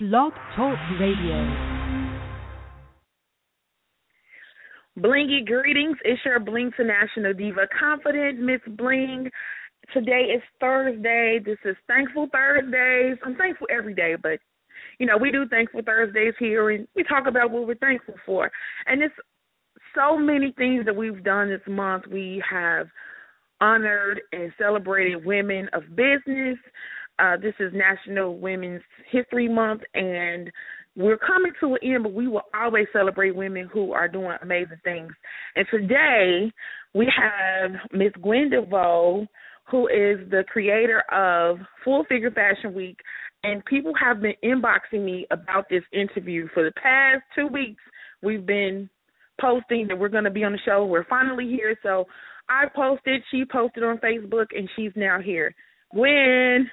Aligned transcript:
Blog 0.00 0.32
Talk 0.56 0.76
Radio. 0.98 1.38
Blingy 4.98 5.46
greetings. 5.46 5.96
It's 6.04 6.20
your 6.24 6.40
Bling 6.40 6.72
to 6.76 6.84
National 6.84 7.32
Diva 7.32 7.68
Confident 7.78 8.40
Miss 8.40 8.60
Bling. 8.76 9.30
Today 9.92 10.32
is 10.34 10.42
Thursday. 10.58 11.38
This 11.44 11.58
is 11.64 11.76
Thankful 11.86 12.26
Thursdays. 12.32 13.18
I'm 13.24 13.36
thankful 13.36 13.68
every 13.70 13.94
day, 13.94 14.16
but 14.20 14.40
you 14.98 15.06
know, 15.06 15.16
we 15.16 15.30
do 15.30 15.46
Thankful 15.46 15.82
Thursdays 15.86 16.34
here 16.40 16.70
and 16.70 16.88
we 16.96 17.04
talk 17.04 17.28
about 17.28 17.52
what 17.52 17.68
we're 17.68 17.76
thankful 17.76 18.16
for. 18.26 18.50
And 18.86 19.00
it's 19.00 19.14
so 19.94 20.18
many 20.18 20.52
things 20.58 20.86
that 20.86 20.96
we've 20.96 21.22
done 21.22 21.50
this 21.50 21.62
month. 21.68 22.02
We 22.10 22.42
have 22.50 22.88
honored 23.60 24.22
and 24.32 24.52
celebrated 24.58 25.24
women 25.24 25.68
of 25.72 25.84
business. 25.94 26.58
Uh, 27.18 27.36
this 27.36 27.54
is 27.60 27.72
National 27.72 28.38
Women's 28.38 28.82
History 29.10 29.48
Month, 29.48 29.82
and 29.94 30.50
we're 30.96 31.18
coming 31.18 31.52
to 31.60 31.74
an 31.74 31.78
end, 31.82 32.02
but 32.02 32.12
we 32.12 32.26
will 32.26 32.42
always 32.54 32.86
celebrate 32.92 33.34
women 33.34 33.68
who 33.72 33.92
are 33.92 34.08
doing 34.08 34.36
amazing 34.42 34.80
things. 34.82 35.12
And 35.54 35.66
today 35.70 36.52
we 36.92 37.06
have 37.16 37.72
Miss 37.92 38.12
Gwen 38.20 38.50
DeVoe, 38.50 39.26
who 39.70 39.86
is 39.88 40.28
the 40.30 40.44
creator 40.48 41.02
of 41.12 41.58
Full 41.84 42.04
Figure 42.08 42.30
Fashion 42.30 42.74
Week. 42.74 42.98
And 43.44 43.64
people 43.64 43.92
have 44.00 44.20
been 44.20 44.34
inboxing 44.42 45.04
me 45.04 45.26
about 45.30 45.68
this 45.68 45.82
interview 45.92 46.48
for 46.52 46.64
the 46.64 46.72
past 46.72 47.22
two 47.34 47.46
weeks. 47.46 47.82
We've 48.22 48.46
been 48.46 48.88
posting 49.40 49.86
that 49.88 49.98
we're 49.98 50.08
going 50.08 50.24
to 50.24 50.30
be 50.30 50.44
on 50.44 50.52
the 50.52 50.58
show. 50.64 50.84
We're 50.84 51.04
finally 51.04 51.46
here. 51.46 51.76
So 51.82 52.06
I 52.48 52.64
posted, 52.74 53.22
she 53.30 53.44
posted 53.44 53.84
on 53.84 53.98
Facebook, 53.98 54.46
and 54.56 54.68
she's 54.74 54.92
now 54.96 55.20
here. 55.20 55.54
Gwen. 55.92 56.70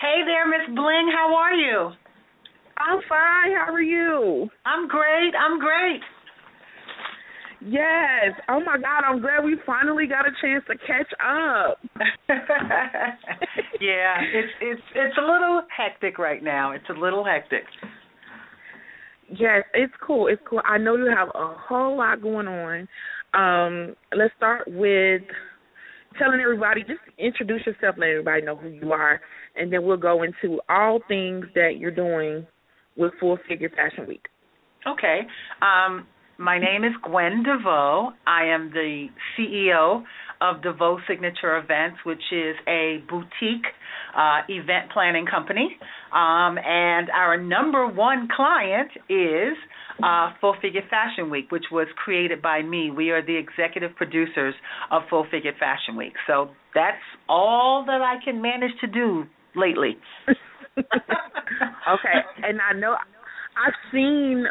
Hey 0.00 0.22
there, 0.26 0.46
Miss 0.46 0.66
Bling. 0.74 1.10
How 1.14 1.34
are 1.34 1.54
you? 1.54 1.92
I'm 2.78 3.00
fine. 3.08 3.52
How 3.56 3.72
are 3.72 3.80
you? 3.80 4.48
I'm 4.66 4.88
great. 4.88 5.32
I'm 5.38 5.60
great. 5.60 6.00
Yes. 7.60 8.34
Oh 8.48 8.60
my 8.60 8.76
God, 8.76 9.04
I'm 9.08 9.20
glad 9.20 9.44
we 9.44 9.56
finally 9.64 10.06
got 10.06 10.26
a 10.26 10.32
chance 10.42 10.64
to 10.66 10.76
catch 10.86 11.10
up. 11.24 11.78
yeah, 13.80 14.20
it's 14.20 14.52
it's 14.60 14.82
it's 14.94 15.16
a 15.16 15.22
little 15.22 15.62
hectic 15.74 16.18
right 16.18 16.42
now. 16.42 16.72
It's 16.72 16.88
a 16.90 17.00
little 17.00 17.24
hectic. 17.24 17.64
Yes, 19.30 19.62
it's 19.72 19.94
cool. 20.04 20.26
It's 20.26 20.42
cool. 20.48 20.60
I 20.66 20.76
know 20.76 20.96
you 20.96 21.10
have 21.16 21.28
a 21.28 21.54
whole 21.56 21.96
lot 21.96 22.20
going 22.20 22.48
on. 22.48 22.88
Um, 23.32 23.96
let's 24.14 24.34
start 24.36 24.64
with 24.66 25.22
telling 26.18 26.40
everybody, 26.40 26.82
just 26.82 27.00
introduce 27.18 27.66
yourself, 27.66 27.96
let 27.98 28.10
everybody 28.10 28.42
know 28.42 28.56
who 28.56 28.68
you 28.68 28.92
are, 28.92 29.20
and 29.56 29.72
then 29.72 29.84
we'll 29.84 29.96
go 29.96 30.22
into 30.22 30.60
all 30.68 31.00
things 31.08 31.46
that 31.54 31.76
you're 31.78 31.90
doing 31.90 32.46
with 32.96 33.12
Full 33.20 33.38
Figure 33.48 33.70
Fashion 33.70 34.06
Week. 34.06 34.26
Okay. 34.86 35.20
Um, 35.62 36.06
my 36.38 36.58
name 36.58 36.84
is 36.84 36.92
Gwen 37.02 37.44
DeVoe. 37.44 38.10
I 38.26 38.46
am 38.46 38.70
the 38.70 39.06
CEO 39.38 40.02
of 40.40 40.62
DeVoe 40.62 40.98
Signature 41.08 41.56
Events, 41.58 41.98
which 42.04 42.22
is 42.32 42.56
a 42.66 43.02
boutique 43.08 43.66
uh, 44.16 44.40
event 44.48 44.90
planning 44.92 45.26
company. 45.26 45.76
Um, 46.12 46.58
and 46.58 47.08
our 47.10 47.40
number 47.40 47.86
one 47.86 48.28
client 48.34 48.90
is 49.08 49.56
uh, 50.02 50.32
Full 50.40 50.56
Figure 50.60 50.82
Fashion 50.90 51.30
Week, 51.30 51.50
which 51.50 51.66
was 51.70 51.86
created 51.96 52.42
by 52.42 52.62
me. 52.62 52.90
We 52.90 53.10
are 53.10 53.24
the 53.24 53.36
executive 53.36 53.94
producers 53.96 54.54
of 54.90 55.02
Full 55.10 55.26
Figure 55.30 55.52
Fashion 55.58 55.96
Week. 55.96 56.14
So 56.26 56.50
that's 56.74 56.96
all 57.28 57.84
that 57.86 58.00
I 58.00 58.16
can 58.24 58.42
manage 58.42 58.72
to 58.80 58.86
do 58.86 59.24
lately. 59.54 59.96
okay, 60.78 62.18
and 62.42 62.58
I 62.60 62.76
know 62.78 62.94
I've 62.94 63.74
seen 63.92 64.46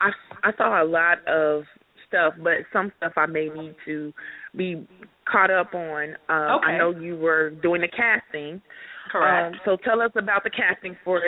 I 0.00 0.10
I 0.42 0.52
saw 0.56 0.82
a 0.82 0.86
lot 0.86 1.26
of 1.26 1.64
stuff, 2.08 2.34
but 2.42 2.52
some 2.72 2.92
stuff 2.96 3.12
I 3.16 3.26
may 3.26 3.48
need 3.48 3.74
to 3.84 4.12
be 4.56 4.86
caught 5.30 5.50
up 5.50 5.74
on. 5.74 6.16
Um, 6.28 6.58
okay. 6.58 6.66
I 6.66 6.78
know 6.78 6.90
you 6.90 7.16
were 7.16 7.50
doing 7.50 7.80
the 7.80 7.88
casting. 7.88 8.62
Correct. 9.10 9.54
Um, 9.54 9.60
so 9.64 9.76
tell 9.84 10.00
us 10.00 10.12
about 10.16 10.44
the 10.44 10.50
casting 10.50 10.96
for 11.04 11.20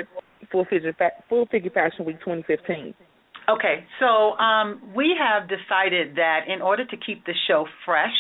Full 0.51 0.65
Figure 0.67 0.95
Full 1.29 1.47
Figure 1.47 1.71
Fashion 1.71 2.05
Week 2.05 2.19
2015. 2.21 2.95
Okay, 3.49 3.85
so 3.99 4.37
um, 4.37 4.93
we 4.95 5.17
have 5.19 5.49
decided 5.49 6.17
that 6.17 6.41
in 6.49 6.61
order 6.61 6.85
to 6.85 6.97
keep 6.97 7.25
the 7.25 7.33
show 7.47 7.67
fresh 7.87 8.13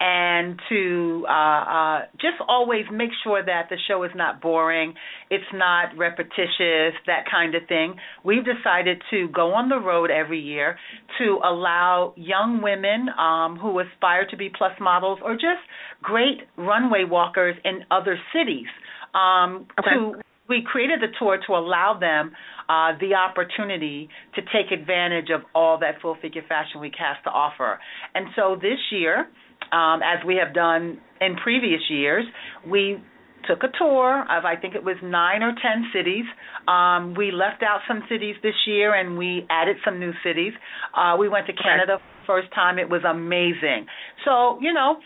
and 0.00 0.60
to 0.68 1.24
uh, 1.28 1.32
uh, 1.32 2.00
just 2.14 2.36
always 2.48 2.84
make 2.92 3.10
sure 3.22 3.44
that 3.44 3.68
the 3.70 3.76
show 3.88 4.02
is 4.04 4.10
not 4.14 4.40
boring, 4.40 4.94
it's 5.30 5.44
not 5.52 5.96
repetitious, 5.96 6.94
that 7.06 7.24
kind 7.30 7.54
of 7.54 7.62
thing. 7.68 7.94
We've 8.24 8.44
decided 8.44 9.02
to 9.10 9.28
go 9.28 9.54
on 9.54 9.68
the 9.68 9.78
road 9.78 10.10
every 10.10 10.40
year 10.40 10.76
to 11.18 11.38
allow 11.44 12.12
young 12.16 12.60
women 12.62 13.08
um, 13.18 13.56
who 13.56 13.80
aspire 13.80 14.26
to 14.30 14.36
be 14.36 14.50
plus 14.56 14.72
models 14.80 15.20
or 15.24 15.34
just 15.34 15.62
great 16.02 16.38
runway 16.56 17.04
walkers 17.04 17.56
in 17.64 17.80
other 17.90 18.18
cities 18.32 18.66
um, 19.14 19.66
okay. 19.78 19.90
to 19.94 20.20
we 20.48 20.62
created 20.64 21.00
the 21.00 21.08
tour 21.18 21.38
to 21.46 21.52
allow 21.54 21.98
them 21.98 22.32
uh, 22.68 22.92
the 23.00 23.14
opportunity 23.14 24.08
to 24.34 24.42
take 24.42 24.72
advantage 24.72 25.30
of 25.34 25.42
all 25.54 25.78
that 25.78 26.00
Full 26.02 26.16
Figure 26.20 26.42
Fashion 26.48 26.80
Week 26.80 26.94
has 26.98 27.16
to 27.24 27.30
offer. 27.30 27.78
And 28.14 28.26
so 28.36 28.56
this 28.60 28.78
year, 28.90 29.28
um, 29.72 30.00
as 30.02 30.24
we 30.26 30.36
have 30.36 30.54
done 30.54 31.00
in 31.20 31.36
previous 31.36 31.80
years, 31.88 32.24
we 32.68 33.02
took 33.48 33.62
a 33.62 33.68
tour 33.78 34.24
of 34.30 34.44
I 34.44 34.56
think 34.56 34.74
it 34.74 34.82
was 34.82 34.96
nine 35.02 35.42
or 35.42 35.52
ten 35.60 35.90
cities. 35.92 36.24
Um, 36.68 37.14
we 37.14 37.30
left 37.30 37.62
out 37.62 37.80
some 37.86 38.02
cities 38.08 38.36
this 38.42 38.54
year 38.66 38.94
and 38.94 39.18
we 39.18 39.46
added 39.50 39.76
some 39.84 40.00
new 40.00 40.12
cities. 40.24 40.52
Uh, 40.96 41.16
we 41.18 41.28
went 41.28 41.46
to 41.46 41.52
Canada 41.52 41.98
first 42.26 42.48
time. 42.54 42.78
It 42.78 42.88
was 42.88 43.02
amazing. 43.04 43.86
So 44.24 44.58
you 44.60 44.72
know 44.72 44.96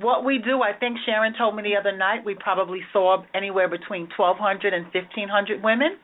what 0.00 0.24
we 0.24 0.38
do, 0.38 0.62
I 0.62 0.72
think 0.78 0.98
Sharon 1.04 1.34
told 1.36 1.56
me 1.56 1.62
the 1.62 1.76
other 1.78 1.96
night, 1.96 2.24
we 2.24 2.34
probably 2.34 2.80
saw 2.92 3.22
anywhere 3.34 3.68
between 3.68 4.08
1,200 4.16 4.74
and 4.74 4.84
1,500 4.86 5.62
women. 5.62 5.96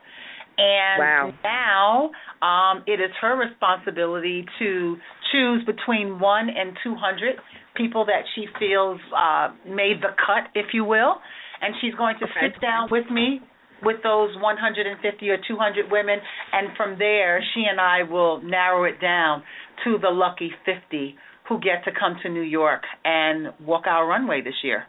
And 0.59 1.01
wow. 1.01 1.33
now 1.43 2.11
um, 2.47 2.85
it 2.87 3.01
is 3.01 3.11
her 3.21 3.37
responsibility 3.39 4.45
to 4.59 4.97
choose 5.33 5.65
between 5.65 6.21
one 6.21 6.49
and 6.51 6.77
200 6.85 7.37
people 7.75 8.05
that 8.07 8.23
she 8.35 8.47
feels 8.59 9.01
uh, 9.17 9.49
made 9.67 10.03
the 10.03 10.13
cut, 10.19 10.51
if 10.55 10.75
you 10.75 10.85
will. 10.85 11.17
And 11.63 11.75
she's 11.81 11.95
going 11.95 12.17
to 12.19 12.25
okay. 12.25 12.53
sit 12.53 12.61
down 12.61 12.89
with 12.91 13.11
me 13.11 13.41
with 13.83 13.97
those 14.03 14.31
150 14.41 15.29
or 15.29 15.37
200 15.49 15.91
women, 15.91 16.19
and 16.53 16.69
from 16.77 16.99
there, 16.99 17.43
she 17.53 17.65
and 17.69 17.81
I 17.81 18.05
will 18.05 18.41
narrow 18.43 18.85
it 18.85 19.01
down 19.01 19.43
to 19.85 19.99
the 19.99 20.09
lucky 20.09 20.53
50 20.65 21.17
who 21.49 21.59
get 21.61 21.85
to 21.85 21.91
come 21.99 22.17
to 22.23 22.29
New 22.29 22.43
York 22.43 22.83
and 23.05 23.49
walk 23.61 23.87
our 23.87 24.07
runway 24.07 24.41
this 24.43 24.55
year. 24.63 24.85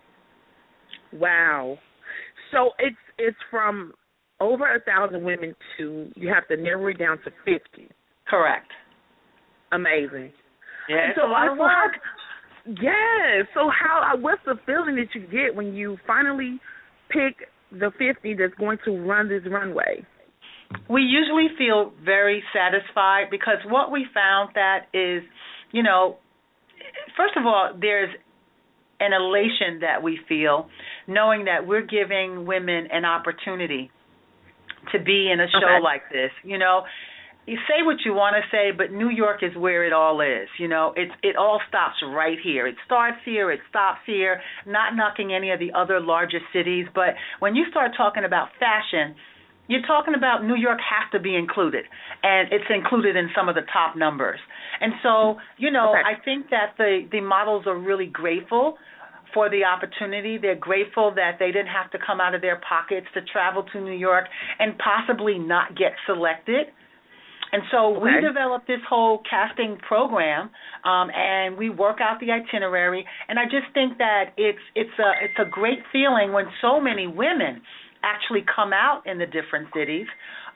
Wow. 1.12 1.78
So 2.52 2.72
it's 2.80 2.98
it's 3.18 3.38
from 3.50 3.94
over 4.40 4.76
a 4.76 4.80
thousand 4.82 5.24
women 5.24 5.56
to 5.78 6.12
you 6.16 6.32
have 6.34 6.48
to 6.48 6.62
narrow 6.62 6.88
it 6.88 7.00
down 7.00 7.18
to 7.20 7.32
fifty. 7.46 7.90
Correct. 8.28 8.68
Amazing. 9.72 10.32
Yeah, 10.90 11.10
it's 11.10 11.20
so 11.20 11.28
a 11.28 11.32
lot 11.32 11.52
of 11.52 11.58
work. 11.58 11.72
How, 11.72 12.72
yeah. 12.82 13.44
So 13.54 13.70
how 13.70 14.14
uh, 14.14 14.18
what's 14.20 14.42
the 14.46 14.56
feeling 14.66 14.96
that 14.96 15.08
you 15.14 15.22
get 15.28 15.56
when 15.56 15.74
you 15.74 15.98
finally 16.06 16.60
pick 17.10 17.48
the 17.72 17.92
fifty 17.98 18.36
that's 18.36 18.54
going 18.60 18.78
to 18.86 18.92
run 18.92 19.30
this 19.30 19.44
runway? 19.50 20.06
We 20.90 21.02
usually 21.02 21.48
feel 21.58 21.94
very 22.04 22.44
satisfied 22.54 23.26
because 23.30 23.58
what 23.68 23.92
we 23.92 24.08
found 24.14 24.50
that 24.56 24.88
is, 24.94 25.22
you 25.72 25.84
know, 25.84 26.18
first 27.18 27.36
of 27.38 27.46
all, 27.46 27.72
there's 27.80 28.10
an 29.00 29.12
elation 29.14 29.80
that 29.82 30.02
we 30.02 30.20
feel 30.30 30.70
knowing 31.08 31.46
that 31.46 31.68
we're 31.68 31.86
giving 31.86 32.46
women 32.46 32.88
an 32.92 33.06
opportunity 33.06 33.92
to 34.92 35.00
be 35.00 35.30
in 35.32 35.40
a 35.40 35.48
show 35.50 35.58
Okay. 35.76 35.84
like 35.84 36.04
this. 36.12 36.32
You 36.44 36.58
know, 36.58 36.84
you 37.46 37.58
say 37.68 37.84
what 37.84 37.98
you 38.06 38.14
want 38.14 38.36
to 38.40 38.44
say, 38.56 38.72
but 38.72 38.92
New 38.92 39.10
York 39.10 39.44
is 39.44 39.56
where 39.58 39.86
it 39.86 39.92
all 39.92 40.22
is. 40.22 40.48
You 40.60 40.68
know, 40.70 40.94
it's 40.96 41.12
it 41.22 41.36
all 41.36 41.60
stops 41.68 41.96
right 42.06 42.38
here. 42.42 42.68
It 42.68 42.76
starts 42.86 43.18
here, 43.26 43.52
it 43.52 43.60
stops 43.70 44.00
here. 44.06 44.42
Not 44.66 44.96
knocking 44.96 45.34
any 45.34 45.52
of 45.52 45.60
the 45.60 45.72
other 45.74 46.00
larger 46.00 46.40
cities, 46.54 46.86
but 46.96 47.16
when 47.40 47.56
you 47.56 47.66
start 47.70 47.92
talking 47.98 48.24
about 48.24 48.50
fashion, 48.60 49.16
you're 49.68 49.82
talking 49.88 50.16
about 50.16 50.44
New 50.44 50.56
York 50.56 50.80
has 50.82 51.10
to 51.12 51.20
be 51.20 51.36
included, 51.36 51.86
and 52.22 52.52
it's 52.52 52.70
included 52.70 53.16
in 53.16 53.30
some 53.36 53.48
of 53.50 53.56
the 53.56 53.66
top 53.72 53.96
numbers. 53.96 54.40
And 54.82 54.94
so, 55.02 55.38
you 55.58 55.72
know, 55.72 55.92
Okay. 55.92 56.02
I 56.06 56.16
think 56.24 56.50
that 56.50 56.76
the 56.78 57.08
the 57.12 57.22
models 57.22 57.66
are 57.68 57.78
really 57.78 58.08
grateful 58.08 58.78
for 59.34 59.50
the 59.50 59.64
opportunity. 59.64 60.38
They're 60.38 60.56
grateful 60.56 61.12
that 61.16 61.40
they 61.40 61.52
didn't 61.52 61.74
have 61.74 61.90
to 61.92 61.98
come 62.06 62.22
out 62.22 62.36
of 62.36 62.42
their 62.42 62.58
pockets 62.68 63.08
to 63.16 63.22
travel 63.22 63.64
to 63.74 63.82
New 63.82 63.98
York 63.98 64.26
and 64.60 64.78
possibly 64.78 65.40
not 65.40 65.76
get 65.76 65.94
selected. 66.06 66.68
And 67.54 67.62
so 67.70 67.90
we 67.90 68.10
Okay. 68.10 68.22
developed 68.22 68.66
this 68.68 68.82
whole 68.90 69.20
casting 69.30 69.78
program, 69.78 70.50
um, 70.84 71.12
and 71.12 71.56
we 71.56 71.70
work 71.70 72.02
out 72.02 72.20
the 72.20 72.32
itinerary. 72.32 73.06
And 73.28 73.40
I 73.40 73.46
just 73.46 73.68
think 73.74 73.98
that 74.00 74.34
it's 74.38 74.62
it's 74.76 74.98
a 75.00 75.24
it's 75.24 75.40
a 75.40 75.46
great 75.46 75.86
feeling 75.92 76.34
when 76.34 76.48
so 76.62 76.80
many 76.82 77.06
women 77.08 77.62
actually 78.04 78.44
come 78.54 78.72
out 78.74 79.04
in 79.06 79.18
the 79.18 79.26
different 79.26 79.70
cities. 79.76 80.08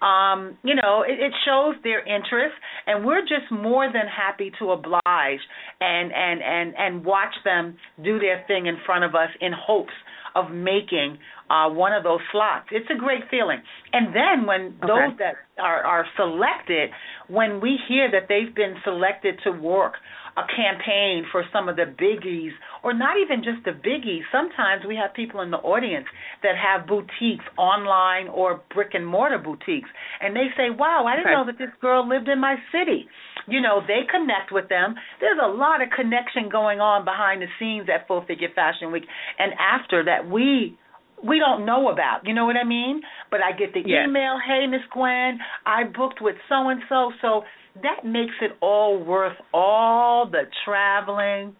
Um, 0.02 0.58
you 0.64 0.76
know, 0.76 1.04
it, 1.08 1.20
it 1.20 1.34
shows 1.46 1.76
their 1.84 2.06
interest, 2.06 2.54
and 2.86 3.04
we're 3.06 3.22
just 3.22 3.50
more 3.52 3.88
than 3.88 4.04
happy 4.06 4.52
to 4.60 4.72
oblige 4.72 5.42
and 5.82 6.12
and 6.14 6.42
and 6.44 6.74
and 6.78 7.06
watch 7.06 7.34
them 7.44 7.78
do 8.04 8.20
their 8.20 8.44
thing 8.48 8.68
in 8.68 8.78
front 8.86 9.06
of 9.06 9.16
us 9.16 9.30
in 9.42 9.52
hopes 9.54 9.94
of 10.36 10.52
making 10.52 11.18
uh, 11.50 11.70
one 11.70 11.94
of 11.94 12.04
those 12.04 12.20
slots. 12.32 12.68
It's 12.72 12.90
a 12.90 12.98
great 12.98 13.24
feeling. 13.30 13.62
And 13.94 14.14
then 14.16 14.46
when 14.46 14.76
Okay. 14.84 14.88
those 14.88 15.18
that 15.20 15.36
are, 15.60 15.84
are 15.84 16.06
selected, 16.16 16.90
when 17.28 17.62
we 17.62 17.78
hear 17.88 18.10
that 18.12 18.28
they've 18.30 18.54
been 18.54 18.76
selected 18.84 19.40
to 19.44 19.52
work 19.52 19.94
a 20.38 20.44
campaign 20.56 21.26
for 21.32 21.44
some 21.52 21.68
of 21.68 21.76
the 21.76 21.86
biggies, 21.98 22.52
or 22.84 22.94
not 22.94 23.18
even 23.18 23.44
just 23.44 23.64
the 23.66 23.72
biggies, 23.72 24.22
sometimes 24.32 24.86
we 24.88 24.96
have 24.96 25.14
people 25.14 25.42
in 25.42 25.50
the 25.50 25.58
audience 25.58 26.06
that 26.44 26.56
have 26.56 26.86
boutiques 26.88 27.46
online 27.58 28.28
or 28.28 28.62
brick 28.74 28.92
and 28.94 29.06
mortar 29.06 29.40
boutiques, 29.40 29.90
and 30.22 30.36
they 30.36 30.48
say, 30.56 30.70
Wow, 30.70 31.06
I 31.08 31.16
didn't 31.16 31.28
Okay. 31.28 31.34
know 31.34 31.46
that 31.46 31.58
this 31.58 31.74
girl 31.82 32.08
lived 32.08 32.28
in 32.28 32.40
my 32.40 32.56
city. 32.72 33.08
You 33.48 33.62
know, 33.62 33.82
they 33.88 34.02
connect 34.12 34.52
with 34.52 34.70
them. 34.70 34.96
There's 35.22 35.40
a 35.42 35.48
lot 35.48 35.82
of 35.82 35.90
connection 35.96 36.50
going 36.52 36.80
on 36.82 37.06
behind 37.06 37.42
the 37.42 37.48
scenes 37.60 37.88
at 37.90 38.08
Full 38.08 38.26
Figure 38.28 38.50
Fashion 38.54 38.92
Week 38.92 39.06
and 39.40 39.54
after 39.60 40.04
that 40.06 40.30
we 40.30 40.78
we 41.24 41.40
don't 41.40 41.66
know 41.66 41.90
about. 41.90 42.22
You 42.26 42.34
know 42.34 42.46
what 42.46 42.58
I 42.58 42.64
mean? 42.64 43.02
But 43.32 43.42
I 43.42 43.52
get 43.52 43.74
the 43.74 43.82
Yes. 43.86 44.08
email, 44.08 44.38
"Hey, 44.40 44.68
Miss 44.68 44.86
Gwen, 44.92 45.40
I 45.66 45.84
booked 45.84 46.22
with 46.22 46.36
so 46.48 46.70
and 46.70 46.82
so." 46.90 47.12
So 47.22 47.46
that 47.82 48.06
makes 48.06 48.36
it 48.42 48.56
all 48.62 48.98
worth 48.98 49.38
all 49.54 50.26
the 50.26 50.50
traveling 50.64 51.56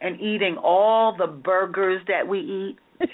and 0.00 0.20
eating 0.20 0.56
all 0.58 1.12
the 1.12 1.26
burgers 1.26 2.04
that 2.06 2.26
we 2.26 2.40
eat. 2.40 2.78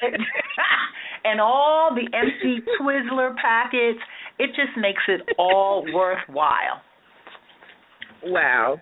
and 1.24 1.40
all 1.40 1.94
the 1.94 2.08
empty 2.16 2.62
Twizzler 2.80 3.34
packets. 3.36 4.00
It 4.38 4.48
just 4.48 4.76
makes 4.76 5.02
it 5.08 5.22
all 5.38 5.84
worthwhile. 5.92 6.82
Wow. 8.24 8.80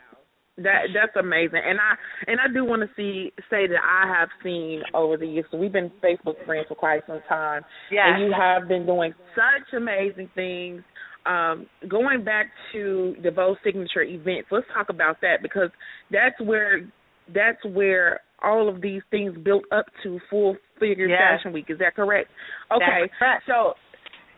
That 0.58 0.88
that's 0.94 1.14
amazing, 1.16 1.60
and 1.64 1.78
I 1.78 2.30
and 2.30 2.40
I 2.40 2.50
do 2.52 2.64
want 2.64 2.80
to 2.80 2.88
see 2.96 3.30
say 3.50 3.66
that 3.66 3.76
I 3.84 4.08
have 4.18 4.28
seen 4.42 4.80
over 4.94 5.18
the 5.18 5.26
years. 5.26 5.44
So 5.50 5.58
we've 5.58 5.72
been 5.72 5.90
Facebook 6.02 6.42
friends 6.46 6.64
for 6.68 6.74
quite 6.74 7.02
some 7.06 7.20
time, 7.28 7.62
Yes. 7.90 8.04
and 8.06 8.24
you 8.24 8.32
have 8.32 8.66
been 8.66 8.86
doing 8.86 9.12
such 9.34 9.74
amazing 9.76 10.30
things. 10.34 10.82
Um, 11.26 11.66
going 11.88 12.24
back 12.24 12.46
to 12.72 13.16
DeVoe 13.22 13.56
signature 13.64 14.02
events, 14.02 14.48
let's 14.50 14.66
talk 14.72 14.88
about 14.88 15.20
that 15.20 15.42
because 15.42 15.68
that's 16.10 16.40
where 16.40 16.88
that's 17.34 17.62
where 17.66 18.20
all 18.42 18.68
of 18.68 18.80
these 18.80 19.02
things 19.10 19.36
built 19.44 19.64
up 19.72 19.86
to 20.04 20.18
full 20.30 20.56
figure 20.80 21.06
Yes. 21.06 21.18
fashion 21.20 21.52
week. 21.52 21.66
Is 21.68 21.78
that 21.80 21.96
correct? 21.96 22.30
Okay, 22.72 23.10
correct. 23.18 23.42
so 23.46 23.74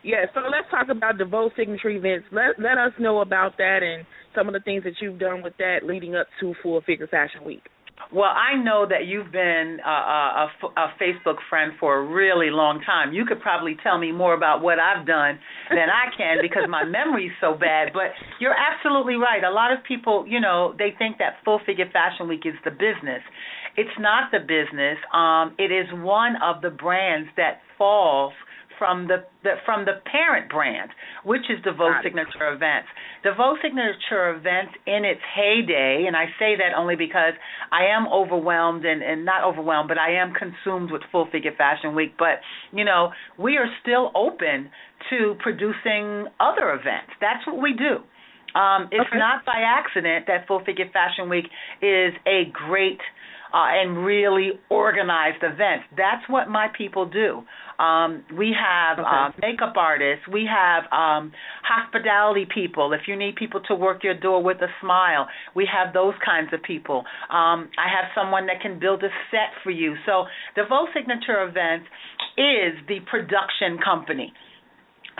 yeah, 0.02 0.24
so 0.32 0.40
let's 0.40 0.68
talk 0.70 0.88
about 0.88 1.18
DeVoe 1.18 1.50
signature 1.56 1.90
events. 1.90 2.26
Let 2.32 2.58
let 2.58 2.78
us 2.78 2.92
know 2.98 3.20
about 3.20 3.56
that 3.58 3.80
and 3.82 4.06
some 4.38 4.46
of 4.46 4.54
the 4.54 4.60
things 4.60 4.84
that 4.84 4.94
you've 5.00 5.18
done 5.18 5.42
with 5.42 5.54
that 5.58 5.80
leading 5.82 6.14
up 6.14 6.28
to 6.40 6.54
Full 6.62 6.80
Figure 6.82 7.08
Fashion 7.08 7.44
Week. 7.44 7.62
Well, 8.12 8.30
I 8.30 8.56
know 8.56 8.86
that 8.88 9.06
you've 9.06 9.32
been 9.32 9.78
a 9.84 10.86
Facebook 11.02 11.36
friend 11.50 11.72
for 11.80 11.98
a 11.98 12.06
really 12.06 12.48
long 12.48 12.80
time. 12.86 13.12
You 13.12 13.26
could 13.26 13.40
probably 13.40 13.76
tell 13.82 13.98
me 13.98 14.12
more 14.12 14.34
about 14.34 14.62
what 14.62 14.78
I've 14.78 15.04
done 15.04 15.38
than 15.68 15.88
I 15.90 16.06
can 16.16 16.38
because 16.40 16.62
my 16.70 16.84
memory's 16.88 17.32
so 17.40 17.54
bad. 17.54 17.90
But 17.92 18.14
you're 18.40 18.54
absolutely 18.54 19.16
right. 19.16 19.42
A 19.44 19.50
lot 19.50 19.72
of 19.72 19.78
people, 19.86 20.24
you 20.26 20.40
know, 20.40 20.74
they 20.78 20.94
think 20.96 21.18
that 21.18 21.42
Full 21.44 21.60
Figure 21.66 21.90
Fashion 21.92 22.28
Week 22.28 22.46
is 22.46 22.54
the 22.64 22.70
business. 22.70 23.20
It's 23.76 23.98
not 23.98 24.30
the 24.32 24.40
business. 24.40 24.96
Um, 25.12 25.54
it 25.58 25.70
is 25.70 25.86
one 25.92 26.36
of 26.42 26.62
the 26.62 26.70
brands 26.70 27.28
that 27.36 27.60
falls 27.76 28.32
from 28.78 29.08
the, 29.08 29.24
the 29.42 29.54
from 29.66 29.84
the 29.84 30.00
parent 30.10 30.50
brand, 30.50 30.90
which 31.24 31.50
is 31.50 31.58
the 31.64 31.70
it. 31.70 32.02
Signature 32.02 32.52
Events. 32.54 32.88
DeVoe 33.22 33.56
Signature 33.62 34.30
Events 34.36 34.72
in 34.86 35.04
its 35.04 35.20
heyday, 35.34 36.04
and 36.06 36.16
I 36.16 36.26
say 36.38 36.56
that 36.56 36.76
only 36.76 36.96
because 36.96 37.34
I 37.72 37.86
am 37.86 38.06
overwhelmed 38.08 38.84
and, 38.84 39.02
and 39.02 39.24
not 39.24 39.44
overwhelmed, 39.44 39.88
but 39.88 39.98
I 39.98 40.14
am 40.14 40.32
consumed 40.32 40.90
with 40.90 41.02
Full 41.10 41.28
Figure 41.30 41.52
Fashion 41.56 41.94
Week. 41.94 42.14
But 42.18 42.40
you 42.72 42.84
know, 42.84 43.10
we 43.38 43.56
are 43.56 43.68
still 43.82 44.10
open 44.14 44.70
to 45.10 45.34
producing 45.40 46.26
other 46.40 46.70
events. 46.72 47.12
That's 47.20 47.46
what 47.46 47.60
we 47.60 47.72
do. 47.74 48.02
Um, 48.58 48.88
it's 48.90 49.06
Okay. 49.08 49.18
not 49.18 49.44
by 49.44 49.60
accident 49.60 50.26
that 50.26 50.46
Full 50.46 50.60
Figure 50.64 50.88
Fashion 50.92 51.28
Week 51.28 51.44
is 51.82 52.14
a 52.26 52.50
great 52.52 53.00
uh, 53.52 53.66
and 53.68 54.04
really 54.04 54.52
organized 54.70 55.42
events. 55.42 55.84
That's 55.96 56.22
what 56.28 56.48
my 56.48 56.68
people 56.76 57.06
do. 57.06 57.42
Um, 57.78 58.24
we 58.36 58.52
have 58.58 58.98
Okay. 58.98 59.08
uh, 59.08 59.30
makeup 59.40 59.74
artists. 59.76 60.26
We 60.26 60.46
have 60.50 60.84
um, 60.92 61.32
hospitality 61.62 62.46
people. 62.52 62.92
If 62.92 63.02
you 63.06 63.14
need 63.16 63.36
people 63.36 63.60
to 63.68 63.74
work 63.74 64.02
your 64.02 64.14
door 64.14 64.42
with 64.42 64.58
a 64.62 64.68
smile, 64.80 65.28
we 65.54 65.68
have 65.72 65.94
those 65.94 66.14
kinds 66.24 66.52
of 66.52 66.62
people. 66.62 67.04
Um, 67.30 67.70
I 67.78 67.86
have 67.88 68.06
someone 68.14 68.46
that 68.46 68.60
can 68.60 68.80
build 68.80 69.04
a 69.04 69.08
set 69.30 69.50
for 69.62 69.70
you. 69.70 69.94
So 70.06 70.24
the 70.56 70.62
DeVoe 70.62 70.86
Signature 70.92 71.42
Events 71.48 71.86
is 72.36 72.74
the 72.88 72.98
production 73.08 73.78
company 73.82 74.32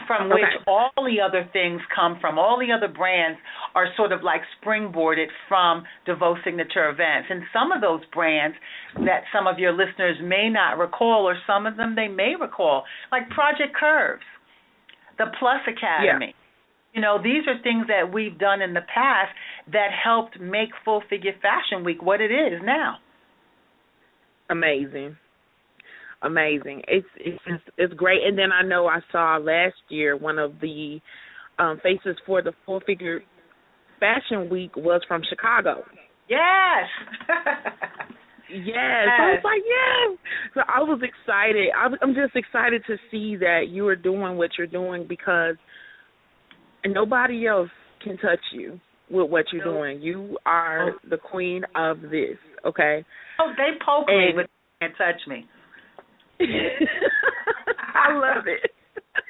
from 0.06 0.28
which 0.28 0.44
Okay. 0.44 0.64
all 0.66 0.92
the 1.04 1.20
other 1.20 1.44
things 1.52 1.80
come 1.94 2.18
from. 2.20 2.38
All 2.38 2.58
the 2.58 2.72
other 2.72 2.88
brands 2.88 3.38
are 3.74 3.92
sort 3.96 4.12
of 4.12 4.22
like 4.22 4.42
springboarded 4.60 5.28
from 5.48 5.84
DeVoe 6.06 6.36
Signature 6.44 6.88
Events. 6.88 7.28
And 7.30 7.42
some 7.52 7.72
of 7.72 7.80
those 7.80 8.04
brands 8.12 8.56
that 9.04 9.24
some 9.32 9.46
of 9.46 9.58
your 9.58 9.72
listeners 9.72 10.16
may 10.22 10.48
not 10.48 10.78
recall, 10.78 11.28
or 11.28 11.36
some 11.46 11.66
of 11.66 11.76
them 11.76 11.94
they 11.94 12.08
may 12.08 12.34
recall, 12.40 12.84
like 13.12 13.28
Project 13.30 13.74
Curves, 13.74 14.24
the 15.18 15.26
Plus 15.38 15.60
Academy. 15.66 16.26
Yeah. 16.26 16.32
You 16.94 17.02
know, 17.02 17.18
these 17.22 17.46
are 17.46 17.58
things 17.62 17.86
that 17.88 18.12
we've 18.12 18.38
done 18.38 18.62
in 18.62 18.72
the 18.72 18.80
past 18.92 19.30
that 19.72 19.90
helped 19.92 20.40
make 20.40 20.70
Full 20.84 21.02
Figure 21.08 21.34
Fashion 21.42 21.84
Week 21.84 22.02
what 22.02 22.20
it 22.20 22.30
is 22.32 22.60
now. 22.64 22.96
Amazing, 24.50 25.16
amazing. 26.22 26.82
It's 26.88 27.06
it's 27.16 27.42
just, 27.46 27.64
it's 27.76 27.94
great. 27.94 28.22
And 28.26 28.38
then 28.38 28.50
I 28.52 28.66
know 28.66 28.86
I 28.86 29.00
saw 29.12 29.38
last 29.38 29.76
year 29.88 30.16
one 30.16 30.38
of 30.38 30.60
the 30.60 31.00
um, 31.58 31.80
faces 31.82 32.16
for 32.26 32.42
the 32.42 32.52
Full 32.66 32.80
Figure 32.86 33.20
Fashion 34.00 34.48
Week 34.48 34.76
was 34.76 35.00
from 35.08 35.22
Chicago. 35.28 35.84
Yes. 36.28 36.88
Yes, 38.50 39.08
I 39.20 39.32
was 39.32 39.40
like, 39.44 39.60
yes. 39.60 40.18
So 40.54 40.60
I 40.66 40.80
was 40.80 41.00
excited. 41.02 41.68
I 41.76 41.88
was, 41.88 41.98
I'm 42.00 42.14
just 42.14 42.34
excited 42.34 42.82
to 42.86 42.96
see 43.10 43.36
that 43.36 43.66
you 43.68 43.86
are 43.88 43.96
doing 43.96 44.38
what 44.38 44.52
you're 44.56 44.66
doing 44.66 45.06
because 45.06 45.56
nobody 46.86 47.46
else 47.46 47.68
can 48.02 48.16
touch 48.16 48.40
you 48.52 48.80
with 49.10 49.30
what 49.30 49.46
you're 49.52 49.64
doing. 49.64 50.00
You 50.00 50.38
are 50.46 50.92
the 51.08 51.18
queen 51.18 51.62
of 51.74 52.00
this. 52.00 52.38
Okay. 52.64 53.04
oh, 53.38 53.52
they 53.56 53.76
poke 53.84 54.08
me, 54.08 54.30
but 54.34 54.46
they 54.80 54.86
can't 54.86 54.96
touch 54.96 55.20
me. 55.28 55.46
I 57.94 58.12
love 58.14 58.46
it. 58.46 58.70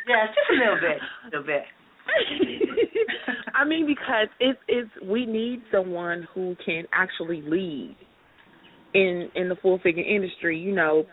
Yes, 0.07 0.29
just 0.35 0.51
a 0.51 0.57
little 0.59 0.81
bit, 0.81 0.99
a 1.01 1.27
little 1.27 1.47
bit. 1.47 1.65
I 3.55 3.65
mean, 3.65 3.87
because 3.87 4.29
it's 4.41 4.59
it's 4.69 4.91
we 5.05 5.27
need 5.27 5.63
someone 5.73 6.27
who 6.35 6.57
can 6.65 6.85
actually 6.93 7.43
lead 7.43 7.97
in 8.95 9.29
in 9.35 9.49
the 9.49 9.57
full 9.57 9.79
figure 9.81 10.05
industry. 10.05 10.59
You 10.59 10.75
know, 10.75 11.05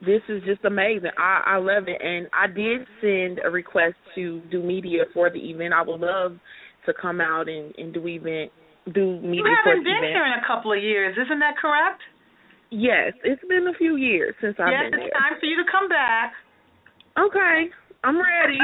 this 0.00 0.22
is 0.28 0.42
just 0.44 0.64
amazing. 0.64 1.10
I 1.18 1.42
I 1.46 1.56
love 1.58 1.84
it, 1.86 2.00
and 2.02 2.28
I 2.32 2.46
did 2.46 2.86
send 3.00 3.40
a 3.44 3.50
request 3.50 3.94
to 4.14 4.40
do 4.50 4.62
media 4.62 5.04
for 5.14 5.30
the 5.30 5.38
event. 5.38 5.74
I 5.74 5.82
would 5.82 6.00
love 6.00 6.38
to 6.86 6.92
come 7.00 7.20
out 7.20 7.48
and 7.48 7.74
and 7.76 7.94
do 7.94 8.06
event 8.06 8.50
do 8.92 9.20
media 9.20 9.22
for 9.22 9.30
the 9.30 9.30
event. 9.30 9.38
You 9.38 9.44
haven't 9.64 9.84
been 9.84 9.96
event. 9.98 10.12
here 10.12 10.26
in 10.26 10.32
a 10.32 10.46
couple 10.46 10.72
of 10.72 10.82
years, 10.82 11.16
isn't 11.24 11.38
that 11.38 11.56
correct? 11.56 12.02
Yes, 12.72 13.12
it's 13.22 13.42
been 13.48 13.66
a 13.68 13.76
few 13.76 13.96
years 13.96 14.34
since 14.40 14.56
I've 14.58 14.72
yes, 14.72 14.90
been 14.90 15.00
it's 15.00 15.12
time 15.12 15.34
for 15.38 15.44
you 15.44 15.56
to 15.56 15.70
come 15.70 15.90
back. 15.90 16.32
Okay, 17.18 17.68
I'm 18.02 18.16
ready. 18.16 18.60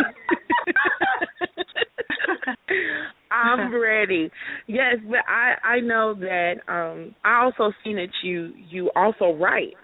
I'm 3.31 3.75
ready. 3.75 4.31
Yes, 4.67 4.97
but 5.07 5.21
I 5.29 5.57
I 5.63 5.81
know 5.81 6.15
that 6.15 6.55
um 6.69 7.15
I 7.23 7.45
also 7.45 7.75
seen 7.85 7.97
that 7.97 8.09
you 8.23 8.53
you 8.71 8.91
also 8.97 9.37
write. 9.39 9.75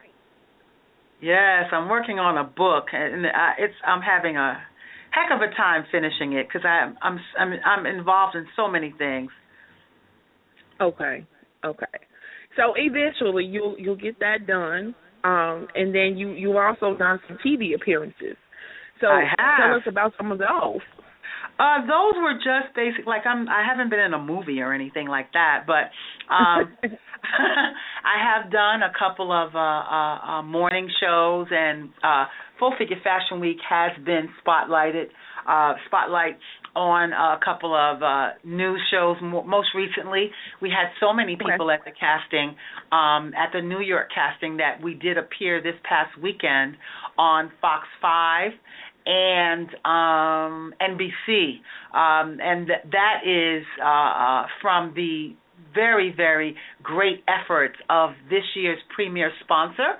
Yes, 1.20 1.64
I'm 1.70 1.90
working 1.90 2.18
on 2.18 2.38
a 2.38 2.44
book, 2.44 2.86
and 2.92 3.26
I, 3.26 3.52
it's 3.58 3.74
I'm 3.86 4.00
having 4.00 4.38
a 4.38 4.56
heck 5.10 5.36
of 5.36 5.42
a 5.42 5.54
time 5.54 5.84
finishing 5.92 6.32
it 6.32 6.46
because 6.48 6.64
I'm 6.64 6.96
I'm 7.02 7.18
I'm 7.38 7.52
I'm 7.66 7.86
involved 7.86 8.36
in 8.36 8.46
so 8.56 8.68
many 8.68 8.94
things. 8.96 9.30
Okay. 10.80 11.26
Okay. 11.62 11.86
So 12.56 12.74
eventually 12.76 13.44
you'll 13.44 13.76
you'll 13.78 13.96
get 13.96 14.18
that 14.20 14.46
done. 14.46 14.94
Um 15.24 15.68
and 15.74 15.94
then 15.94 16.16
you 16.16 16.32
you 16.32 16.56
also 16.58 16.96
done 16.96 17.20
some 17.28 17.38
TV 17.44 17.74
appearances. 17.74 18.36
So 19.00 19.08
I 19.08 19.24
have. 19.38 19.58
tell 19.58 19.76
us 19.76 19.82
about 19.86 20.12
some 20.16 20.32
of 20.32 20.38
those. 20.38 20.80
Uh, 21.58 21.80
those 21.82 22.14
were 22.16 22.34
just 22.34 22.74
basic. 22.74 23.06
Like 23.06 23.22
I'm, 23.26 23.48
I 23.48 23.64
haven't 23.68 23.90
been 23.90 24.00
in 24.00 24.12
a 24.12 24.18
movie 24.18 24.60
or 24.60 24.72
anything 24.72 25.06
like 25.06 25.32
that, 25.34 25.64
but 25.66 25.90
um, 26.34 26.76
I 28.04 28.16
have 28.22 28.50
done 28.50 28.82
a 28.82 28.92
couple 28.98 29.32
of 29.32 29.54
uh, 29.54 29.58
uh, 29.58 30.38
uh, 30.38 30.42
morning 30.42 30.88
shows, 31.00 31.46
and 31.50 31.90
uh, 32.02 32.26
Full 32.58 32.74
Figure 32.78 32.96
Fashion 33.02 33.40
Week 33.40 33.58
has 33.68 33.92
been 34.04 34.28
spotlighted, 34.44 35.06
uh, 35.48 35.74
spotlight 35.86 36.38
on 36.74 37.12
a 37.12 37.38
couple 37.44 37.74
of 37.74 38.02
uh, 38.02 38.30
news 38.44 38.80
shows. 38.90 39.16
Most 39.22 39.68
recently, 39.74 40.30
we 40.60 40.70
had 40.70 40.90
so 41.00 41.12
many 41.12 41.36
people 41.36 41.70
Okay. 41.70 41.74
at 41.74 41.84
the 41.84 41.92
casting, 41.98 42.56
um, 42.92 43.32
at 43.34 43.50
the 43.52 43.60
New 43.62 43.80
York 43.80 44.08
casting, 44.14 44.56
that 44.58 44.82
we 44.82 44.94
did 44.94 45.18
appear 45.18 45.60
this 45.62 45.74
past 45.88 46.16
weekend 46.20 46.76
on 47.18 47.50
Fox 47.60 47.86
Five 48.00 48.52
and 49.06 49.68
um, 49.84 50.72
NBC, 50.80 51.60
um, 51.94 52.38
and 52.40 52.66
th- 52.66 52.80
that 52.92 53.20
is 53.26 53.64
uh, 53.78 53.86
uh, 53.86 54.46
from 54.62 54.92
the 54.96 55.34
very, 55.74 56.12
very 56.16 56.56
great 56.82 57.22
efforts 57.28 57.74
of 57.90 58.10
this 58.30 58.44
year's 58.56 58.78
premier 58.94 59.30
sponsor, 59.42 59.98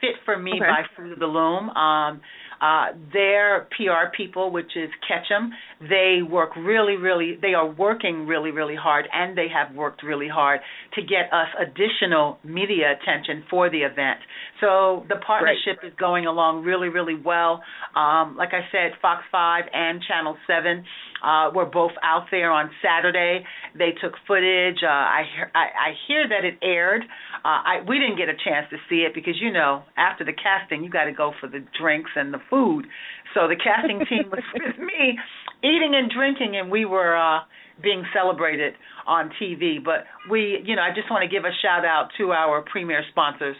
Fit 0.00 0.14
for 0.24 0.38
Me 0.38 0.52
Okay. 0.52 0.60
by 0.60 0.82
Fruit 0.96 1.12
of 1.12 1.18
the 1.18 1.26
Loom. 1.26 1.70
Um, 1.70 2.20
uh, 2.60 2.86
their 3.12 3.68
PR 3.76 4.14
people, 4.16 4.50
which 4.50 4.76
is 4.76 4.90
Ketchum, 5.06 5.52
they 5.80 6.18
work 6.28 6.50
really, 6.56 6.96
really, 6.96 7.38
they 7.40 7.54
are 7.54 7.70
working 7.70 8.26
really, 8.26 8.50
really 8.50 8.76
hard, 8.76 9.06
and 9.12 9.36
they 9.36 9.46
have 9.48 9.74
worked 9.74 10.02
really 10.02 10.28
hard 10.28 10.60
to 10.94 11.00
get 11.00 11.32
us 11.32 11.48
additional 11.58 12.38
media 12.44 12.94
attention 13.00 13.44
for 13.48 13.70
the 13.70 13.78
event. 13.78 14.20
So 14.60 15.06
the 15.08 15.16
partnership 15.26 15.78
is 15.82 15.92
going 15.98 16.26
along 16.26 16.64
really, 16.64 16.88
really 16.88 17.14
well. 17.14 17.62
Um, 17.96 18.36
like 18.36 18.50
I 18.52 18.68
said, 18.70 18.92
Fox 19.00 19.22
5 19.32 19.64
and 19.72 20.02
Channel 20.06 20.36
7 20.46 20.84
uh, 21.22 21.50
were 21.54 21.66
both 21.66 21.92
out 22.02 22.26
there 22.30 22.50
on 22.50 22.70
Saturday. 22.82 23.44
They 23.76 23.92
took 24.00 24.14
footage. 24.26 24.78
Uh, 24.82 24.88
I, 24.88 25.22
hear- 25.34 25.50
I 25.54 25.64
I 25.64 25.92
hear 26.08 26.28
that 26.28 26.44
it 26.44 26.58
aired. 26.62 27.02
Uh, 27.44 27.48
I 27.64 27.74
we 27.86 27.98
didn't 27.98 28.16
get 28.16 28.28
a 28.28 28.34
chance 28.36 28.66
to 28.70 28.76
see 28.88 29.02
it 29.06 29.14
because 29.14 29.34
you 29.40 29.52
know 29.52 29.82
after 29.96 30.24
the 30.24 30.32
casting 30.32 30.82
you 30.84 30.90
got 30.90 31.04
to 31.04 31.12
go 31.12 31.32
for 31.40 31.46
the 31.48 31.64
drinks 31.80 32.10
and 32.16 32.32
the 32.32 32.40
food. 32.48 32.86
So 33.34 33.46
the 33.48 33.56
casting 33.56 34.00
team 34.08 34.30
was 34.30 34.42
with 34.54 34.78
me, 34.78 35.18
eating 35.62 35.94
and 35.94 36.10
drinking, 36.10 36.56
and 36.56 36.70
we 36.70 36.84
were 36.84 37.16
uh, 37.16 37.40
being 37.82 38.04
celebrated 38.14 38.74
on 39.06 39.30
TV. 39.40 39.82
But 39.82 40.04
we, 40.30 40.58
you 40.64 40.76
know, 40.76 40.82
I 40.82 40.90
just 40.94 41.10
want 41.10 41.22
to 41.22 41.28
give 41.28 41.44
a 41.44 41.52
shout 41.62 41.84
out 41.84 42.08
to 42.18 42.32
our 42.32 42.62
premier 42.62 43.02
sponsors. 43.10 43.56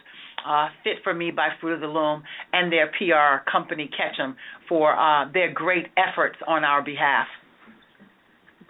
Uh, 0.46 0.68
Fit 0.84 0.94
for 1.04 1.12
Me 1.12 1.30
by 1.30 1.48
Fruit 1.60 1.74
of 1.74 1.80
the 1.80 1.86
Loom 1.86 2.22
and 2.54 2.72
their 2.72 2.86
PR 2.96 3.44
company 3.50 3.90
Ketchum 3.94 4.36
for 4.70 4.98
uh, 4.98 5.30
their 5.32 5.52
great 5.52 5.88
efforts 5.98 6.36
on 6.48 6.64
our 6.64 6.82
behalf. 6.82 7.26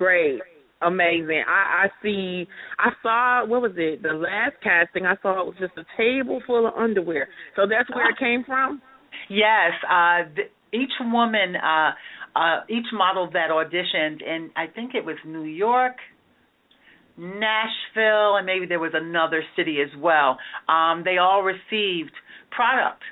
Great. 0.01 0.41
Amazing. 0.81 1.45
I, 1.47 1.85
I 1.85 1.87
see 2.03 2.47
I 2.79 2.89
saw 3.03 3.47
what 3.47 3.61
was 3.61 3.73
it? 3.77 4.03
The 4.03 4.15
last 4.15 4.55
casting 4.63 5.05
I 5.05 5.15
saw 5.21 5.43
it 5.43 5.47
was 5.47 5.57
just 5.61 5.75
a 5.77 5.85
table 5.99 6.41
full 6.47 6.67
of 6.67 6.73
underwear. 6.73 7.29
So 7.55 7.67
that's 7.69 7.87
where 7.95 8.09
it 8.09 8.19
came 8.19 8.43
from? 8.47 8.81
Yes, 9.29 9.73
uh, 9.85 10.35
th- 10.35 10.51
each 10.73 10.93
woman, 11.03 11.55
uh, 11.57 11.91
uh, 12.35 12.61
each 12.71 12.87
model 12.95 13.29
that 13.35 13.51
auditioned, 13.51 14.27
and 14.27 14.51
I 14.57 14.69
think 14.75 14.95
it 14.95 15.05
was 15.05 15.17
New 15.27 15.45
York, 15.45 15.97
Nashville, 17.19 18.37
and 18.37 18.47
maybe 18.47 18.65
there 18.65 18.81
was 18.81 18.93
another 18.95 19.43
city 19.57 19.79
as 19.83 19.91
well. 20.01 20.39
Um, 20.67 21.03
they 21.05 21.19
all 21.19 21.43
received 21.43 22.13
product 22.51 23.03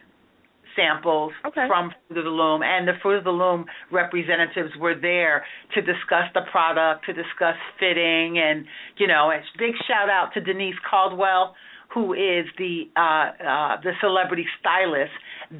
samples 0.78 1.32
Okay. 1.44 1.66
from 1.66 1.90
Fruit 2.06 2.18
of 2.18 2.24
the 2.24 2.30
Loom, 2.30 2.62
and 2.62 2.86
the 2.86 2.94
Fruit 3.02 3.18
of 3.18 3.24
the 3.24 3.30
Loom 3.34 3.66
representatives 3.90 4.70
were 4.78 4.94
there 4.94 5.44
to 5.74 5.82
discuss 5.82 6.30
the 6.34 6.42
product, 6.50 7.04
to 7.06 7.12
discuss 7.12 7.56
fitting, 7.78 8.38
and 8.38 8.64
you 8.96 9.06
know, 9.06 9.30
a 9.30 9.40
big 9.58 9.74
shout 9.88 10.08
out 10.08 10.32
to 10.34 10.40
Denise 10.40 10.78
Caldwell, 10.88 11.54
who 11.92 12.12
is 12.12 12.46
the 12.58 12.84
uh, 12.96 13.32
uh, 13.42 13.80
the 13.82 13.92
celebrity 14.00 14.46
stylist 14.60 15.12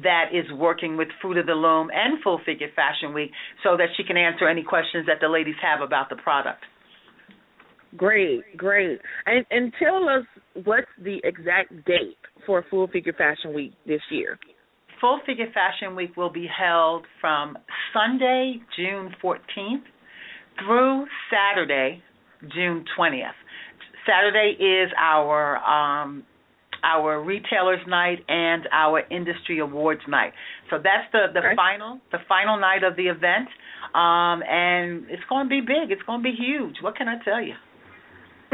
that 0.03 0.29
is 0.31 0.45
working 0.53 0.95
with 0.95 1.07
Fruit 1.21 1.37
of 1.37 1.47
the 1.47 1.53
Loom 1.53 1.89
and 1.93 2.21
Full 2.23 2.39
Figure 2.45 2.69
Fashion 2.75 3.13
Week, 3.13 3.31
so 3.63 3.75
that 3.77 3.89
she 3.97 4.03
can 4.03 4.15
answer 4.17 4.47
any 4.47 4.63
questions 4.63 5.05
that 5.07 5.17
the 5.19 5.27
ladies 5.27 5.55
have 5.61 5.81
about 5.81 6.09
the 6.09 6.15
product. 6.15 6.63
Great, 7.97 8.41
great. 8.55 8.99
And 9.25 9.45
and 9.49 9.73
tell 9.81 10.07
us 10.07 10.25
what's 10.63 10.87
the 11.03 11.19
exact 11.23 11.73
date 11.85 12.17
for 12.45 12.63
Full 12.69 12.87
Figure 12.87 13.13
Fashion 13.13 13.53
Week 13.53 13.73
this 13.87 14.01
year. 14.11 14.37
Full 15.01 15.19
Figure 15.25 15.47
Fashion 15.53 15.95
Week 15.95 16.15
will 16.17 16.29
be 16.29 16.47
held 16.47 17.05
from 17.21 17.57
Sunday, 17.93 18.57
June 18.75 19.13
14th 19.23 19.83
through 20.65 21.05
Saturday, 21.31 22.03
June 22.53 22.85
20th. 22.97 23.31
Saturday 24.05 24.55
is 24.59 24.91
our 24.97 25.57
um 25.57 26.23
our 26.83 27.21
retailers 27.21 27.79
night 27.87 28.19
and 28.29 28.63
our 28.71 29.01
industry 29.11 29.59
awards 29.59 30.01
night. 30.07 30.31
So 30.69 30.77
that's 30.77 31.11
the 31.11 31.27
the 31.33 31.39
Okay. 31.39 31.55
final 31.55 31.99
the 32.11 32.19
final 32.27 32.59
night 32.59 32.83
of 32.83 32.95
the 32.95 33.07
event. 33.07 33.47
Um 33.93 34.41
and 34.43 35.05
it's 35.09 35.23
going 35.29 35.45
to 35.45 35.49
be 35.49 35.61
big. 35.61 35.91
It's 35.91 36.01
going 36.03 36.19
to 36.19 36.23
be 36.23 36.35
huge. 36.35 36.75
What 36.81 36.95
can 36.95 37.07
I 37.07 37.17
tell 37.23 37.41
you? 37.41 37.53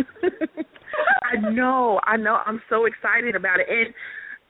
I 1.24 1.52
know, 1.52 2.00
I 2.04 2.18
know. 2.18 2.40
I'm 2.46 2.62
so 2.70 2.86
excited 2.86 3.36
about 3.36 3.60
it. 3.60 3.68
And 3.70 3.94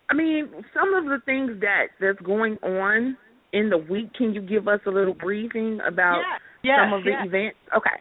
I 0.09 0.13
mean, 0.13 0.49
some 0.73 0.93
of 0.93 1.05
the 1.05 1.17
things 1.25 1.59
that 1.61 1.87
that's 1.99 2.19
going 2.19 2.57
on 2.63 3.17
in 3.53 3.69
the 3.69 3.77
week. 3.77 4.13
Can 4.13 4.33
you 4.33 4.41
give 4.41 4.67
us 4.67 4.81
a 4.85 4.91
little 4.91 5.13
briefing 5.13 5.79
about 5.87 6.21
Yes, 6.63 6.79
some 6.83 6.93
of 6.93 7.03
the 7.03 7.11
yes. 7.11 7.25
events? 7.25 7.57
Okay. 7.75 7.97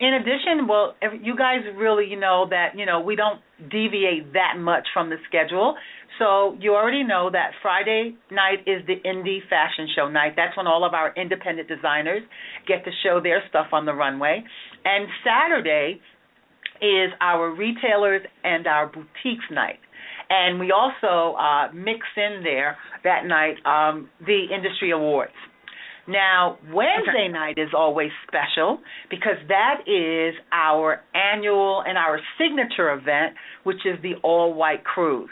In 0.00 0.14
addition, 0.14 0.66
well, 0.68 0.94
if 1.00 1.12
you 1.22 1.36
guys 1.36 1.60
really 1.76 2.06
you 2.06 2.18
know 2.18 2.46
that 2.50 2.76
you 2.76 2.84
know 2.84 3.00
we 3.00 3.16
don't 3.16 3.40
deviate 3.70 4.32
that 4.32 4.58
much 4.58 4.86
from 4.92 5.10
the 5.10 5.16
schedule. 5.28 5.76
So 6.18 6.56
you 6.60 6.74
already 6.74 7.04
know 7.04 7.30
that 7.32 7.52
Friday 7.62 8.16
night 8.30 8.60
is 8.66 8.84
the 8.86 8.96
indie 9.08 9.38
fashion 9.48 9.88
show 9.96 10.08
night. 10.08 10.34
That's 10.36 10.56
when 10.56 10.66
all 10.66 10.84
of 10.84 10.92
our 10.92 11.14
independent 11.16 11.68
designers 11.68 12.22
get 12.68 12.84
to 12.84 12.90
show 13.02 13.20
their 13.22 13.42
stuff 13.48 13.68
on 13.72 13.86
the 13.86 13.94
runway. 13.94 14.44
And 14.84 15.08
Saturday 15.24 16.00
is 16.82 17.12
our 17.20 17.50
retailers 17.54 18.22
and 18.44 18.66
our 18.66 18.88
boutiques 18.88 19.48
night. 19.50 19.78
And 20.34 20.58
we 20.58 20.72
also 20.72 21.36
uh, 21.36 21.70
mix 21.74 22.00
in 22.16 22.40
there 22.42 22.78
that 23.04 23.26
night 23.26 23.56
um, 23.66 24.08
the 24.24 24.46
industry 24.54 24.90
awards. 24.90 25.32
Now, 26.08 26.56
Wednesday 26.72 27.28
night 27.30 27.58
is 27.58 27.68
always 27.76 28.10
special 28.26 28.78
because 29.10 29.36
that 29.48 29.82
is 29.86 30.34
our 30.50 31.02
annual 31.14 31.84
and 31.86 31.98
our 31.98 32.18
signature 32.38 32.92
event, 32.92 33.36
which 33.64 33.84
is 33.84 34.00
the 34.02 34.14
all 34.22 34.54
white 34.54 34.84
cruise. 34.84 35.30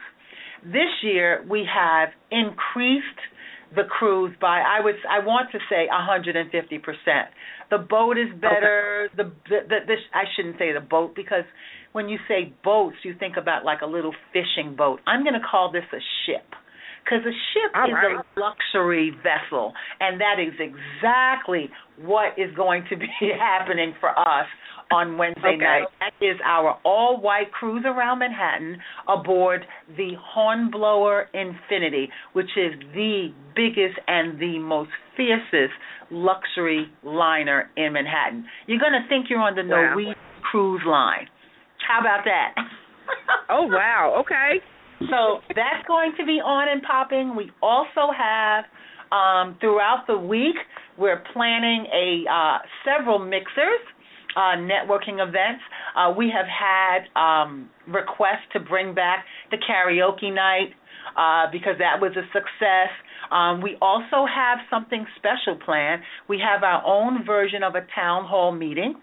This 0.63 0.93
year 1.03 1.45
we 1.49 1.67
have 1.75 2.11
increased 2.31 3.07
the 3.75 3.85
cruise 3.89 4.35
by 4.39 4.61
I 4.61 4.85
would 4.85 4.97
I 5.09 5.25
want 5.25 5.51
to 5.53 5.59
say 5.71 5.89
150%. 5.91 6.43
The 7.71 7.79
boat 7.79 8.19
is 8.19 8.29
better. 8.41 9.09
The, 9.17 9.25
the, 9.49 9.59
the 9.67 9.77
this 9.87 9.99
I 10.13 10.25
shouldn't 10.37 10.59
say 10.59 10.73
the 10.73 10.81
boat 10.81 11.15
because 11.15 11.45
when 11.93 12.09
you 12.09 12.19
say 12.29 12.53
boats 12.65 12.97
you 13.03 13.15
think 13.19 13.37
about 13.37 13.65
like 13.65 13.81
a 13.83 13.87
little 13.87 14.15
fishing 14.33 14.77
boat. 14.77 15.01
I'm 15.07 15.23
going 15.23 15.35
to 15.35 15.47
call 15.49 15.71
this 15.73 15.85
a 15.93 16.01
ship 16.27 16.45
because 17.05 17.21
a 17.27 17.33
ship 17.53 17.73
All 17.75 17.85
is 17.85 17.95
right. 17.95 18.17
a 18.17 18.41
luxury 18.41 19.13
vessel, 19.23 19.73
and 20.01 20.21
that 20.21 20.37
is 20.39 20.55
exactly 20.61 21.71
what 21.99 22.39
is 22.39 22.55
going 22.55 22.85
to 22.91 22.97
be 22.97 23.07
happening 23.39 23.95
for 24.01 24.11
us 24.19 24.47
on 24.93 25.17
Wednesday 25.17 25.55
Okay. 25.55 25.57
night. 25.59 25.87
That 26.01 26.13
is 26.25 26.37
our 26.45 26.79
all-white 26.85 27.53
cruise 27.53 27.85
around 27.87 28.19
Manhattan 28.19 28.79
aboard 29.09 29.65
the 29.97 30.13
Hornblower 30.21 31.29
Infinity, 31.33 32.09
which 32.33 32.51
is 32.57 32.73
the 32.95 33.29
biggest 33.55 33.99
and 34.09 34.39
the 34.41 34.59
most 34.59 34.91
fiercest 35.17 35.73
luxury 36.11 36.87
liner 37.05 37.71
in 37.77 37.93
Manhattan. 37.93 38.45
You're 38.67 38.81
going 38.81 38.93
to 38.93 39.09
think 39.09 39.27
you're 39.31 39.41
on 39.41 39.55
the 39.55 39.63
Wow. 39.63 39.95
Norwegian 39.95 40.15
cruise 40.43 40.83
line. 40.87 41.29
How 41.89 42.01
about 42.01 42.25
that? 42.25 42.55
Oh 43.49 43.67
wow. 43.67 44.23
Okay. 44.23 44.61
So 45.11 45.41
that's 45.57 45.85
going 45.89 46.13
to 46.19 46.25
be 46.25 46.35
on 46.45 46.69
and 46.69 46.81
popping. 46.83 47.35
We 47.35 47.51
also 47.61 48.13
have 48.17 48.65
um, 49.11 49.57
throughout 49.61 50.05
the 50.07 50.17
week 50.17 50.55
we're 50.97 51.23
planning 51.33 51.87
a 51.93 52.31
uh, 52.31 52.59
several 52.85 53.19
mixers, 53.19 53.83
uh, 54.37 54.55
networking 54.59 55.19
events. 55.21 55.63
Uh, 55.97 56.13
we 56.17 56.31
have 56.31 56.47
had 56.47 57.11
um, 57.21 57.69
requests 57.89 58.47
to 58.53 58.61
bring 58.61 58.95
back 58.95 59.25
the 59.51 59.57
karaoke 59.59 60.33
night. 60.33 60.71
uh, 61.17 61.47
because 61.51 61.75
that 61.79 62.01
was 62.01 62.13
a 62.17 62.25
success. 62.33 62.91
Um, 63.31 63.61
we 63.63 63.77
also 63.81 64.27
have 64.27 64.59
something 64.71 65.07
special 65.17 65.57
planned. 65.65 66.03
We 66.29 66.39
have 66.41 66.63
our 66.63 66.85
own 66.85 67.25
version 67.25 67.63
of 67.63 67.75
a 67.75 67.83
town 67.95 68.25
hall 68.27 68.53
meeting 68.53 68.95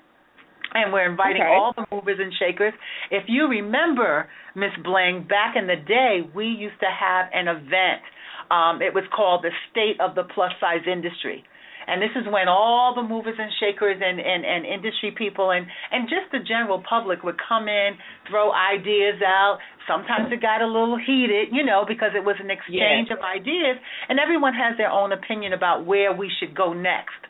and 0.74 0.91
we're 0.91 1.09
inviting 1.09 1.41
okay. 1.41 1.51
all 1.51 1.74
the 1.75 1.86
movers 1.91 2.19
and 2.19 2.33
shakers. 2.38 2.74
If 3.12 3.24
you 3.27 3.47
remember, 3.47 4.27
Miss 4.55 4.71
Bling, 4.83 5.25
back 5.27 5.55
in 5.55 5.67
the 5.67 5.75
day, 5.75 6.21
we 6.36 6.47
used 6.47 6.79
to 6.81 6.91
have 6.91 7.27
an 7.33 7.47
event. 7.47 8.03
Um, 8.51 8.81
it 8.81 8.93
was 8.93 9.03
called 9.15 9.43
the 9.43 9.51
State 9.71 10.00
of 10.00 10.15
the 10.15 10.24
Plus 10.24 10.51
Size 10.59 10.88
Industry. 10.89 11.43
And 11.88 12.01
this 12.01 12.12
is 12.19 12.27
when 12.27 12.50
all 12.50 12.93
the 12.93 13.01
movers 13.01 13.39
and 13.39 13.50
shakers 13.63 13.95
and, 14.03 14.19
and, 14.19 14.43
and 14.43 14.65
industry 14.65 15.15
people 15.17 15.51
and, 15.51 15.65
and 15.91 16.09
just 16.12 16.27
the 16.33 16.39
general 16.43 16.83
public 16.83 17.24
would 17.24 17.39
come 17.39 17.69
in, 17.69 17.95
throw 18.29 18.51
ideas 18.51 19.24
out. 19.24 19.59
Sometimes 19.88 20.27
it 20.33 20.41
got 20.41 20.62
a 20.62 20.67
little 20.67 21.00
heated, 21.00 21.47
you 21.53 21.63
know, 21.63 21.86
because 21.88 22.12
it 22.13 22.24
was 22.24 22.36
an 22.43 22.51
exchange 22.51 23.07
yes. 23.07 23.15
of 23.17 23.24
ideas, 23.24 23.79
and 24.09 24.19
everyone 24.19 24.51
has 24.53 24.75
their 24.75 24.91
own 24.91 25.13
opinion 25.13 25.53
about 25.53 25.86
where 25.86 26.12
we 26.12 26.29
should 26.39 26.53
go 26.53 26.74
next. 26.74 27.24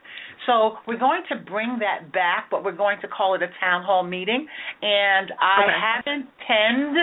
So 0.48 0.78
we're 0.88 0.98
going 0.98 1.22
to 1.30 1.36
bring 1.36 1.78
that 1.80 2.12
back, 2.12 2.48
but 2.50 2.64
we're 2.64 2.76
going 2.76 2.98
to 3.02 3.08
call 3.08 3.36
it 3.36 3.44
a 3.44 3.52
town 3.60 3.84
hall 3.84 4.02
meeting. 4.04 4.48
And 4.82 5.32
I 5.40 5.64
Okay. 5.64 5.78
haven't 5.78 6.26
penned 6.48 6.98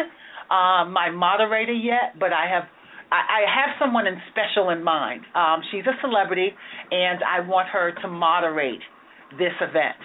uh, 0.51 0.85
my 0.91 1.11
moderator 1.11 1.73
yet, 1.73 2.19
but 2.19 2.33
I 2.33 2.47
have 2.49 2.65
I, 3.13 3.47
have 3.47 3.77
someone 3.79 4.09
in 4.09 4.19
special 4.33 4.71
in 4.71 4.83
mind. 4.83 5.23
Um, 5.37 5.63
she's 5.71 5.87
a 5.87 5.95
celebrity, 6.01 6.51
and 6.91 7.23
I 7.23 7.47
want 7.47 7.69
her 7.69 7.93
to 8.03 8.09
moderate 8.09 8.81
this 9.39 9.55
event. 9.61 10.01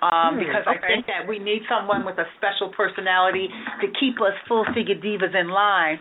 Um, 0.00 0.36
Hmm, 0.36 0.38
because 0.38 0.64
I 0.64 0.80
think 0.86 1.04
that 1.06 1.28
we 1.28 1.38
need 1.38 1.62
someone 1.68 2.04
with 2.06 2.16
a 2.16 2.24
special 2.40 2.72
personality 2.72 3.48
to 3.80 3.86
keep 4.00 4.20
us 4.22 4.32
full 4.48 4.64
figure 4.74 4.94
divas 4.96 5.34
in 5.38 5.48
line 5.48 5.98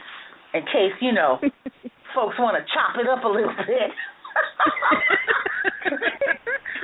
in 0.54 0.62
case, 0.64 0.96
you 1.02 1.12
know, 1.12 1.40
folks 2.16 2.36
want 2.40 2.56
to 2.56 2.64
chop 2.72 2.96
it 3.00 3.08
up 3.10 3.24
a 3.26 3.28
little 3.28 3.56
bit. 3.68 3.92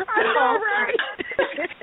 I 0.09 0.23
know, 0.33 0.59
right? 0.59 0.95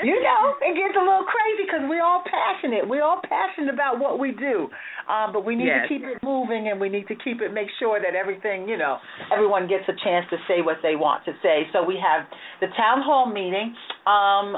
you 0.03 0.21
know, 0.23 0.55
it 0.61 0.75
gets 0.77 0.95
a 0.97 1.01
little 1.03 1.25
crazy 1.25 1.65
because 1.67 1.81
we're 1.89 2.05
all 2.05 2.23
passionate. 2.27 2.89
We're 2.89 3.03
all 3.05 3.21
passionate 3.29 3.73
about 3.73 3.99
what 3.99 4.19
we 4.19 4.33
do, 4.33 4.69
um, 5.09 5.33
but 5.33 5.45
we 5.45 5.57
need 5.57 5.67
Yes. 5.67 5.89
to 5.89 5.89
keep 5.89 6.03
it 6.03 6.19
moving, 6.23 6.69
and 6.69 6.81
we 6.81 6.89
need 6.89 7.09
to 7.09 7.17
keep 7.17 7.41
it, 7.41 7.53
make 7.53 7.69
sure 7.79 8.01
that 8.01 8.15
everything, 8.15 8.69
you 8.69 8.77
know, 8.77 8.99
everyone 9.33 9.67
gets 9.69 9.85
a 9.89 9.97
chance 10.05 10.27
to 10.31 10.37
say 10.49 10.61
what 10.63 10.79
they 10.83 10.97
want 10.97 11.25
to 11.25 11.33
say. 11.43 11.67
So 11.73 11.83
we 11.85 11.99
have 12.03 12.27
the 12.61 12.69
town 12.77 13.03
hall 13.03 13.27
meeting. 13.27 13.75
Um, 14.07 14.57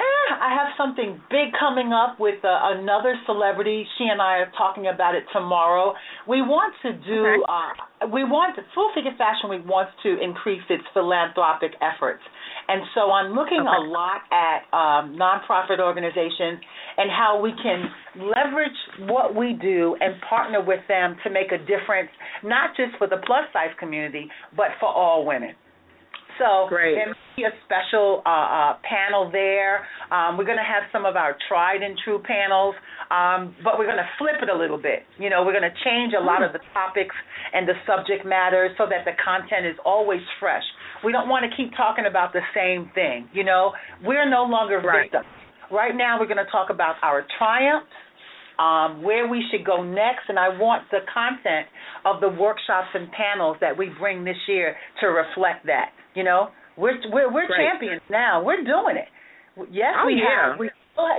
eh, 0.00 0.32
I 0.32 0.56
have 0.56 0.72
something 0.80 1.20
big 1.28 1.52
coming 1.58 1.92
up 1.92 2.18
with 2.18 2.40
uh, 2.44 2.48
another 2.74 3.14
celebrity. 3.26 3.84
She 3.98 4.08
and 4.10 4.20
I 4.20 4.40
are 4.40 4.52
talking 4.56 4.88
about 4.88 5.14
it 5.14 5.24
tomorrow. 5.32 5.94
We 6.26 6.40
want 6.40 6.74
to 6.82 6.92
do. 6.92 7.20
Okay. 7.20 7.44
Uh, 7.44 8.08
we 8.08 8.24
want 8.24 8.56
Full 8.74 8.90
Figure 8.94 9.12
Fashion 9.18 9.50
Week 9.50 9.60
wants 9.68 9.92
to 10.02 10.16
increase 10.16 10.64
its 10.70 10.82
philanthropic 10.94 11.72
efforts, 11.84 12.22
and 12.68 12.80
so 12.94 13.12
I'm 13.12 13.34
looking 13.36 13.60
a 13.60 13.80
lot 13.84 14.24
at 14.32 14.64
um, 14.72 15.20
nonprofit 15.20 15.80
organizations 15.80 16.64
and 16.96 17.10
how 17.10 17.40
we 17.40 17.52
can 17.62 17.84
leverage 18.16 19.10
what 19.10 19.36
we 19.36 19.52
do 19.60 19.96
and 20.00 20.20
partner 20.28 20.64
with 20.64 20.80
them 20.88 21.16
to 21.24 21.30
make 21.30 21.52
a 21.52 21.58
difference, 21.58 22.08
not 22.42 22.70
just 22.76 22.96
for 22.96 23.06
the 23.06 23.20
plus 23.26 23.44
size 23.52 23.74
community, 23.78 24.28
but 24.56 24.68
for 24.80 24.88
all 24.88 25.26
women. 25.26 25.54
So 26.40 26.66
Great. 26.72 26.96
there 26.96 27.12
may 27.12 27.28
be 27.36 27.44
a 27.44 27.52
special 27.68 28.22
uh, 28.24 28.30
uh, 28.32 28.72
panel 28.80 29.28
there. 29.30 29.84
Um, 30.08 30.40
we're 30.40 30.48
going 30.48 30.56
to 30.56 30.64
have 30.64 30.88
some 30.90 31.04
of 31.04 31.14
our 31.14 31.36
tried 31.52 31.82
and 31.84 31.92
true 32.02 32.16
panels, 32.24 32.74
um, 33.12 33.54
but 33.62 33.76
we're 33.76 33.84
going 33.84 34.00
to 34.00 34.08
flip 34.16 34.40
it 34.40 34.48
a 34.48 34.56
little 34.56 34.80
bit. 34.80 35.04
You 35.20 35.28
know, 35.28 35.44
we're 35.44 35.52
going 35.52 35.68
to 35.68 35.76
change 35.84 36.16
a 36.16 36.22
lot 36.24 36.40
of 36.42 36.56
the 36.56 36.64
topics 36.72 37.14
and 37.52 37.68
the 37.68 37.76
subject 37.84 38.24
matters 38.24 38.72
so 38.80 38.88
that 38.88 39.04
the 39.04 39.12
content 39.22 39.68
is 39.68 39.76
always 39.84 40.24
fresh. 40.40 40.64
We 41.04 41.12
don't 41.12 41.28
want 41.28 41.44
to 41.44 41.52
keep 41.52 41.76
talking 41.76 42.06
about 42.08 42.32
the 42.32 42.40
same 42.56 42.90
thing. 42.94 43.28
You 43.36 43.44
know, 43.44 43.72
we're 44.02 44.28
no 44.28 44.44
longer 44.44 44.80
Right. 44.80 45.12
victims. 45.12 45.28
Right 45.70 45.94
now, 45.94 46.18
we're 46.18 46.26
going 46.26 46.42
to 46.44 46.50
talk 46.50 46.70
about 46.70 46.96
our 47.02 47.26
triumphs 47.38 47.92
um, 48.58 49.02
where 49.02 49.28
we 49.28 49.44
should 49.50 49.64
go 49.64 49.82
next, 49.82 50.28
and 50.28 50.38
I 50.38 50.48
want 50.48 50.84
the 50.90 51.00
content 51.12 51.68
of 52.04 52.20
the 52.20 52.28
workshops 52.28 52.88
and 52.94 53.10
panels 53.12 53.56
that 53.60 53.76
we 53.76 53.90
bring 53.98 54.24
this 54.24 54.36
year 54.48 54.76
to 55.00 55.06
reflect 55.08 55.66
that. 55.66 55.92
You 56.14 56.24
know, 56.24 56.48
we're 56.76 56.98
we're, 57.12 57.32
we're 57.32 57.46
Great. 57.46 57.58
champions 57.70 58.02
now. 58.10 58.42
We're 58.42 58.64
doing 58.64 58.96
it. 58.96 59.08
Yes, 59.70 59.94
Oh, 59.98 60.06
we 60.06 60.14
yeah. 60.22 60.50
have. 60.52 60.58
We 60.58 60.70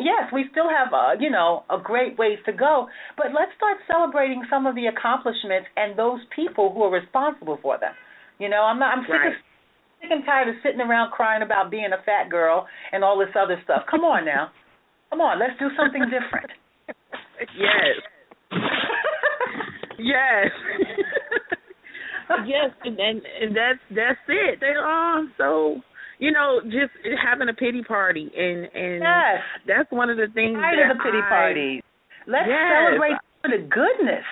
yes, 0.01 0.31
we 0.33 0.45
still 0.51 0.69
have 0.69 0.93
uh, 0.93 1.19
you 1.19 1.29
know 1.29 1.63
a 1.69 1.77
great 1.81 2.17
ways 2.17 2.39
to 2.45 2.53
go, 2.53 2.87
but 3.17 3.27
let's 3.33 3.51
start 3.57 3.77
celebrating 3.91 4.43
some 4.49 4.65
of 4.65 4.75
the 4.75 4.87
accomplishments 4.87 5.67
and 5.75 5.97
those 5.97 6.19
people 6.35 6.71
who 6.73 6.83
are 6.83 6.91
responsible 6.91 7.57
for 7.61 7.77
them. 7.79 7.93
You 8.39 8.49
know, 8.49 8.61
I'm 8.63 8.79
not. 8.79 8.97
I'm 8.97 9.03
sick 9.03 9.11
Right. 9.11 9.27
of 9.27 9.33
sick 10.01 10.09
and 10.11 10.25
tired 10.25 10.47
of 10.49 10.55
sitting 10.63 10.81
around 10.81 11.11
crying 11.11 11.43
about 11.43 11.69
being 11.69 11.89
a 11.93 12.01
fat 12.05 12.29
girl 12.29 12.67
and 12.91 13.03
all 13.03 13.19
this 13.19 13.29
other 13.37 13.59
stuff. 13.63 13.83
Come 13.89 14.01
on 14.01 14.25
now, 14.25 14.49
come 15.09 15.21
on, 15.21 15.37
let's 15.39 15.53
do 15.59 15.67
something 15.77 16.01
different. 16.09 16.49
yes. 17.57 17.95
yes. 19.99 20.49
yes, 22.47 22.71
and, 22.83 22.99
and 22.99 23.21
and 23.41 23.55
that's 23.55 23.79
that's 23.95 24.19
it. 24.27 24.59
They 24.59 24.73
um 24.77 25.31
so 25.37 25.81
you 26.19 26.31
know 26.31 26.61
just 26.65 26.91
having 27.23 27.49
a 27.49 27.53
pity 27.53 27.83
party 27.83 28.31
and 28.37 28.65
and 28.73 29.01
Yes. 29.01 29.41
that's 29.67 29.91
one 29.91 30.09
of 30.09 30.17
the 30.17 30.27
things 30.33 30.57
Tired 30.57 30.79
that 30.79 30.91
of 30.91 30.97
the 30.97 31.03
pity 31.03 31.17
I- 31.23 31.29
parties. 31.29 31.83
Let's 32.27 32.47
Yes. 32.47 32.71
celebrate 32.85 33.17
the 33.43 33.67
goodness. 33.67 34.25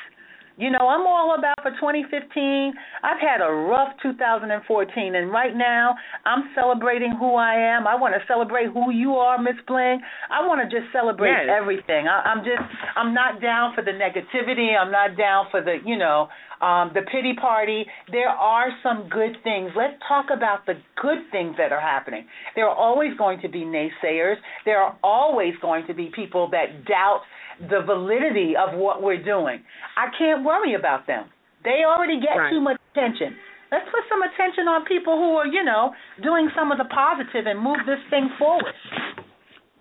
You 0.60 0.70
know, 0.70 0.92
I'm 0.92 1.08
all 1.08 1.36
about 1.40 1.56
for 1.64 1.72
2015. 1.72 2.74
I've 3.02 3.22
had 3.24 3.40
a 3.40 3.48
rough 3.50 3.96
2014, 4.04 5.16
and 5.16 5.32
right 5.32 5.56
now 5.56 5.96
I'm 6.26 6.52
celebrating 6.54 7.16
who 7.18 7.36
I 7.36 7.56
am. 7.56 7.88
I 7.88 7.96
want 7.96 8.14
to 8.14 8.20
celebrate 8.28 8.68
who 8.68 8.92
you 8.92 9.14
are, 9.14 9.42
Miss 9.42 9.56
Bling. 9.66 10.02
I 10.30 10.46
want 10.46 10.60
to 10.60 10.68
just 10.68 10.92
celebrate 10.92 11.32
Yes. 11.32 11.48
everything. 11.48 12.10
I, 12.12 12.28
I'm 12.28 12.44
just, 12.44 12.60
I'm 12.98 13.14
not 13.14 13.42
down 13.42 13.74
for 13.74 13.86
the 13.86 13.92
negativity. 13.96 14.76
I'm 14.78 14.92
not 14.92 15.16
down 15.16 15.46
for 15.50 15.62
the, 15.64 15.78
you 15.86 15.98
know, 15.98 16.28
um, 16.60 16.92
the 16.94 17.04
pity 17.10 17.36
party. 17.40 17.86
There 18.12 18.28
are 18.28 18.68
some 18.84 19.08
good 19.08 19.38
things. 19.46 19.72
Let's 19.78 19.96
talk 20.10 20.26
about 20.36 20.66
the 20.66 20.74
good 21.02 21.20
things 21.32 21.56
that 21.58 21.72
are 21.72 21.80
happening. 21.80 22.26
There 22.56 22.68
are 22.68 22.76
always 22.76 23.16
going 23.18 23.40
to 23.44 23.48
be 23.48 23.60
naysayers. 23.60 24.36
There 24.66 24.82
are 24.82 24.98
always 25.06 25.54
going 25.62 25.88
to 25.88 25.94
be 25.94 26.12
people 26.14 26.50
that 26.52 26.84
doubt 26.84 27.22
the 27.68 27.82
validity 27.86 28.54
of 28.56 28.78
what 28.78 29.02
we're 29.04 29.22
doing. 29.22 29.60
I 29.98 30.08
can't 30.18 30.44
worry 30.46 30.76
about 30.76 31.08
them. 31.08 31.26
They 31.64 31.84
already 31.86 32.20
get 32.20 32.38
Right. 32.38 32.50
too 32.52 32.62
much 32.62 32.78
attention. 32.96 33.36
Let's 33.72 33.86
put 33.92 34.02
some 34.10 34.24
attention 34.24 34.68
on 34.68 34.86
people 34.86 35.18
who 35.18 35.36
are, 35.36 35.46
you 35.46 35.64
know, 35.64 35.94
doing 36.24 36.50
some 36.56 36.72
of 36.72 36.78
the 36.78 36.86
positive 36.86 37.46
and 37.46 37.60
move 37.60 37.78
this 37.86 38.00
thing 38.10 38.30
forward. 38.40 38.74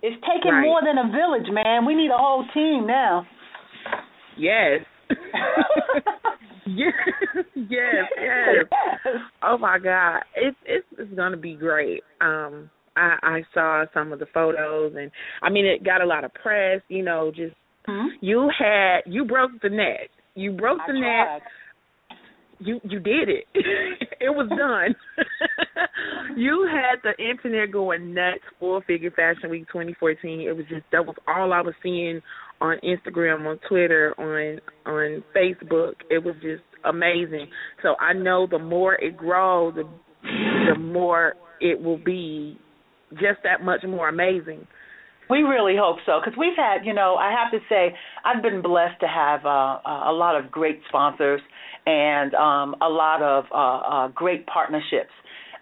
It's 0.03 0.21
taking 0.27 0.53
Right. 0.53 0.63
more 0.63 0.83
than 0.83 0.99
a 0.99 1.09
village, 1.09 1.49
man. 1.51 1.85
We 1.87 1.95
need 1.95 2.11
a 2.11 2.19
whole 2.19 2.45
team 2.53 2.87
now. 2.87 3.27
Yes. 4.37 4.85
yes. 6.67 6.93
Yes. 7.55 8.09
Yes. 8.21 8.67
Oh 9.43 9.57
my 9.59 9.79
God, 9.79 10.23
it's 10.37 10.57
it's 10.67 10.87
it's 10.99 11.13
gonna 11.15 11.37
be 11.37 11.55
great. 11.55 12.03
Um, 12.21 12.71
I 12.97 13.17
I 13.23 13.45
saw 13.55 13.85
some 13.95 14.13
of 14.13 14.19
the 14.19 14.27
photos, 14.27 14.95
and 14.97 15.11
I 15.43 15.49
mean 15.51 15.65
it 15.67 15.83
got 15.85 16.03
a 16.03 16.07
lot 16.07 16.25
of 16.25 16.35
press. 16.35 16.83
You 16.89 17.03
know, 17.03 17.33
just 17.35 17.55
Hmm? 17.89 18.09
you 18.21 18.51
had 18.59 19.01
you 19.07 19.25
broke 19.25 19.53
the 19.63 19.71
net. 19.71 20.11
You 20.35 20.53
broke 20.53 20.79
the 20.87 20.93
I 20.93 21.01
net. 21.01 21.27
tried. 21.27 21.41
You 22.61 22.81
you 22.85 23.01
did 23.01 23.29
it. 23.31 23.45
it 23.55 24.29
was 24.29 24.49
done. 24.51 24.95
you 26.37 26.69
had 26.71 27.01
the 27.03 27.17
internet 27.25 27.73
going 27.73 28.13
nuts. 28.13 28.41
Full 28.61 28.83
Figure 28.87 29.11
Fashion 29.13 29.49
Week 29.49 29.67
2014. 29.69 30.41
It 30.41 30.55
was 30.55 30.67
just 30.69 30.83
that 30.93 31.07
was 31.07 31.17
all 31.27 31.53
I 31.53 31.63
was 31.63 31.75
seeing 31.83 32.21
on 32.61 32.77
Instagram, 32.85 33.47
on 33.47 33.59
Twitter, 33.69 34.15
on 34.19 34.61
on 34.85 35.25
Facebook. 35.35 35.95
It 36.11 36.23
was 36.23 36.35
just 36.43 36.65
amazing. 36.85 37.47
So 37.83 37.95
I 38.01 38.13
know 38.13 38.47
the 38.51 38.59
more 38.59 38.97
it 38.97 39.17
grows, 39.17 39.77
the 39.77 39.89
the 40.23 40.79
more 40.79 41.35
it 41.61 41.81
will 41.81 41.99
be 41.99 42.59
just 43.13 43.39
that 43.45 43.65
much 43.65 43.81
more 43.87 44.09
amazing. 44.11 44.67
We 45.31 45.41
really 45.41 45.77
hope 45.77 45.99
so 46.07 46.21
because 46.25 46.39
we've 46.39 46.57
had, 46.57 46.87
you 46.87 46.95
know, 46.95 47.17
I 47.17 47.31
have 47.31 47.53
to 47.53 47.59
say, 47.69 47.95
I've 48.25 48.43
been 48.43 48.63
blessed 48.63 49.01
to 49.01 49.07
have 49.07 49.45
uh, 49.45 49.81
a 49.85 50.13
lot 50.13 50.37
of 50.37 50.51
great 50.51 50.81
sponsors 50.89 51.41
and 51.87 52.35
um, 52.35 52.75
a 52.81 52.89
lot 52.89 53.23
of 53.23 53.45
uh, 53.53 53.57
uh, 53.57 54.09
great 54.09 54.47
partnerships, 54.47 55.13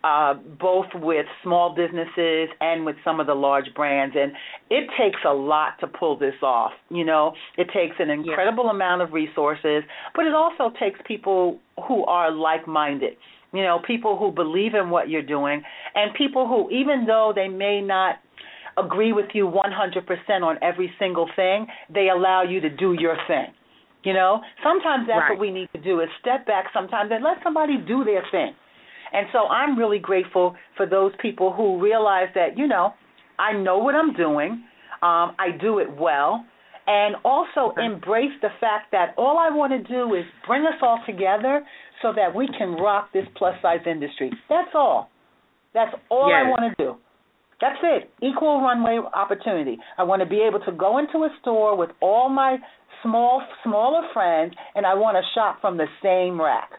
uh, 0.04 0.34
both 0.34 0.86
with 0.94 1.26
small 1.42 1.74
businesses 1.74 2.48
and 2.60 2.84
with 2.86 2.94
some 3.04 3.18
of 3.18 3.26
the 3.26 3.34
large 3.34 3.66
brands. 3.74 4.14
And 4.16 4.32
it 4.70 4.88
takes 4.98 5.18
a 5.26 5.32
lot 5.32 5.80
to 5.80 5.88
pull 5.88 6.16
this 6.16 6.34
off. 6.42 6.72
You 6.88 7.04
know, 7.04 7.32
it 7.58 7.68
takes 7.74 7.96
an 7.98 8.08
incredible 8.08 8.68
amount 8.68 9.02
of 9.02 9.12
resources, 9.12 9.82
but 10.14 10.26
it 10.26 10.34
also 10.34 10.72
takes 10.78 11.00
people 11.06 11.58
who 11.88 12.04
are 12.04 12.30
like-minded. 12.30 13.14
You 13.52 13.62
know, 13.62 13.80
people 13.86 14.18
who 14.18 14.32
believe 14.32 14.74
in 14.74 14.90
what 14.90 15.08
you're 15.08 15.22
doing, 15.22 15.62
and 15.94 16.12
people 16.14 16.46
who, 16.46 16.70
even 16.70 17.06
though 17.06 17.32
they 17.34 17.48
may 17.48 17.80
not 17.80 18.16
agree 18.76 19.12
with 19.12 19.26
you 19.34 19.46
100% 19.48 20.42
on 20.42 20.58
every 20.62 20.92
single 20.98 21.28
thing, 21.36 21.66
they 21.92 22.08
allow 22.08 22.42
you 22.42 22.60
to 22.60 22.70
do 22.70 22.92
your 22.92 23.16
thing. 23.26 23.46
You 24.04 24.12
know, 24.12 24.40
sometimes 24.62 25.06
that's 25.06 25.20
Right. 25.20 25.30
what 25.30 25.38
we 25.38 25.50
need 25.50 25.68
to 25.74 25.80
do 25.80 26.00
is 26.00 26.08
step 26.20 26.46
back 26.46 26.66
sometimes 26.72 27.10
and 27.10 27.24
let 27.24 27.42
somebody 27.42 27.76
do 27.78 28.04
their 28.04 28.22
thing. 28.30 28.54
And 29.12 29.26
so 29.32 29.48
I'm 29.48 29.76
really 29.78 29.98
grateful 29.98 30.54
for 30.76 30.86
those 30.86 31.12
people 31.16 31.52
who 31.52 31.78
realize 31.78 32.28
that, 32.34 32.56
you 32.56 32.66
know, 32.66 32.94
I 33.38 33.52
know 33.52 33.78
what 33.78 33.94
I'm 33.94 34.12
doing. 34.12 34.64
Um, 35.02 35.34
I 35.38 35.50
do 35.60 35.78
it 35.78 35.90
well. 35.96 36.44
And 36.86 37.16
also 37.24 37.72
Okay. 37.72 37.84
embrace 37.84 38.32
the 38.42 38.50
fact 38.60 38.92
that 38.92 39.14
all 39.16 39.38
I 39.38 39.50
want 39.50 39.72
to 39.72 39.78
do 39.92 40.14
is 40.14 40.24
bring 40.46 40.64
us 40.66 40.80
all 40.82 41.02
together 41.04 41.66
so 42.00 42.12
that 42.12 42.32
we 42.32 42.46
can 42.48 42.76
rock 42.76 43.12
this 43.12 43.26
plus 43.34 43.60
size 43.60 43.84
industry. 43.86 44.30
That's 44.48 44.72
all. 44.74 45.10
That's 45.74 45.94
all 46.10 46.32
I 46.32 46.44
want 46.44 46.76
to 46.78 46.84
do. 46.84 46.96
That's 47.60 47.78
it. 47.82 48.10
Equal 48.22 48.60
runway 48.60 48.98
opportunity. 49.14 49.78
I 49.96 50.02
want 50.02 50.20
to 50.20 50.26
be 50.26 50.42
able 50.46 50.60
to 50.60 50.72
go 50.72 50.98
into 50.98 51.24
a 51.24 51.28
store 51.40 51.76
with 51.76 51.90
all 52.00 52.28
my 52.28 52.58
small, 53.02 53.42
smaller 53.64 54.02
friends, 54.12 54.54
and 54.74 54.84
I 54.84 54.94
want 54.94 55.16
to 55.16 55.22
shop 55.34 55.60
from 55.60 55.76
the 55.76 55.86
same 56.02 56.40
rack. 56.40 56.70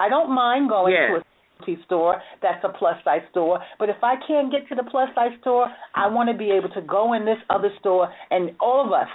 I 0.00 0.08
don't 0.08 0.30
mind 0.30 0.68
going 0.68 0.94
Yes. 0.94 1.10
to 1.10 1.16
a 1.16 1.24
specialty 1.56 1.84
store 1.84 2.22
that's 2.40 2.62
a 2.64 2.68
plus 2.68 2.96
size 3.04 3.22
store, 3.30 3.60
but 3.78 3.88
if 3.88 4.02
I 4.02 4.16
can't 4.26 4.50
get 4.50 4.68
to 4.68 4.74
the 4.74 4.84
plus 4.84 5.08
size 5.14 5.32
store, 5.40 5.68
I 5.94 6.08
want 6.08 6.30
to 6.30 6.36
be 6.36 6.50
able 6.50 6.70
to 6.70 6.80
go 6.82 7.12
in 7.12 7.24
this 7.24 7.38
other 7.50 7.70
store 7.80 8.12
and 8.30 8.54
all 8.60 8.84
of 8.84 8.92
us 8.92 9.08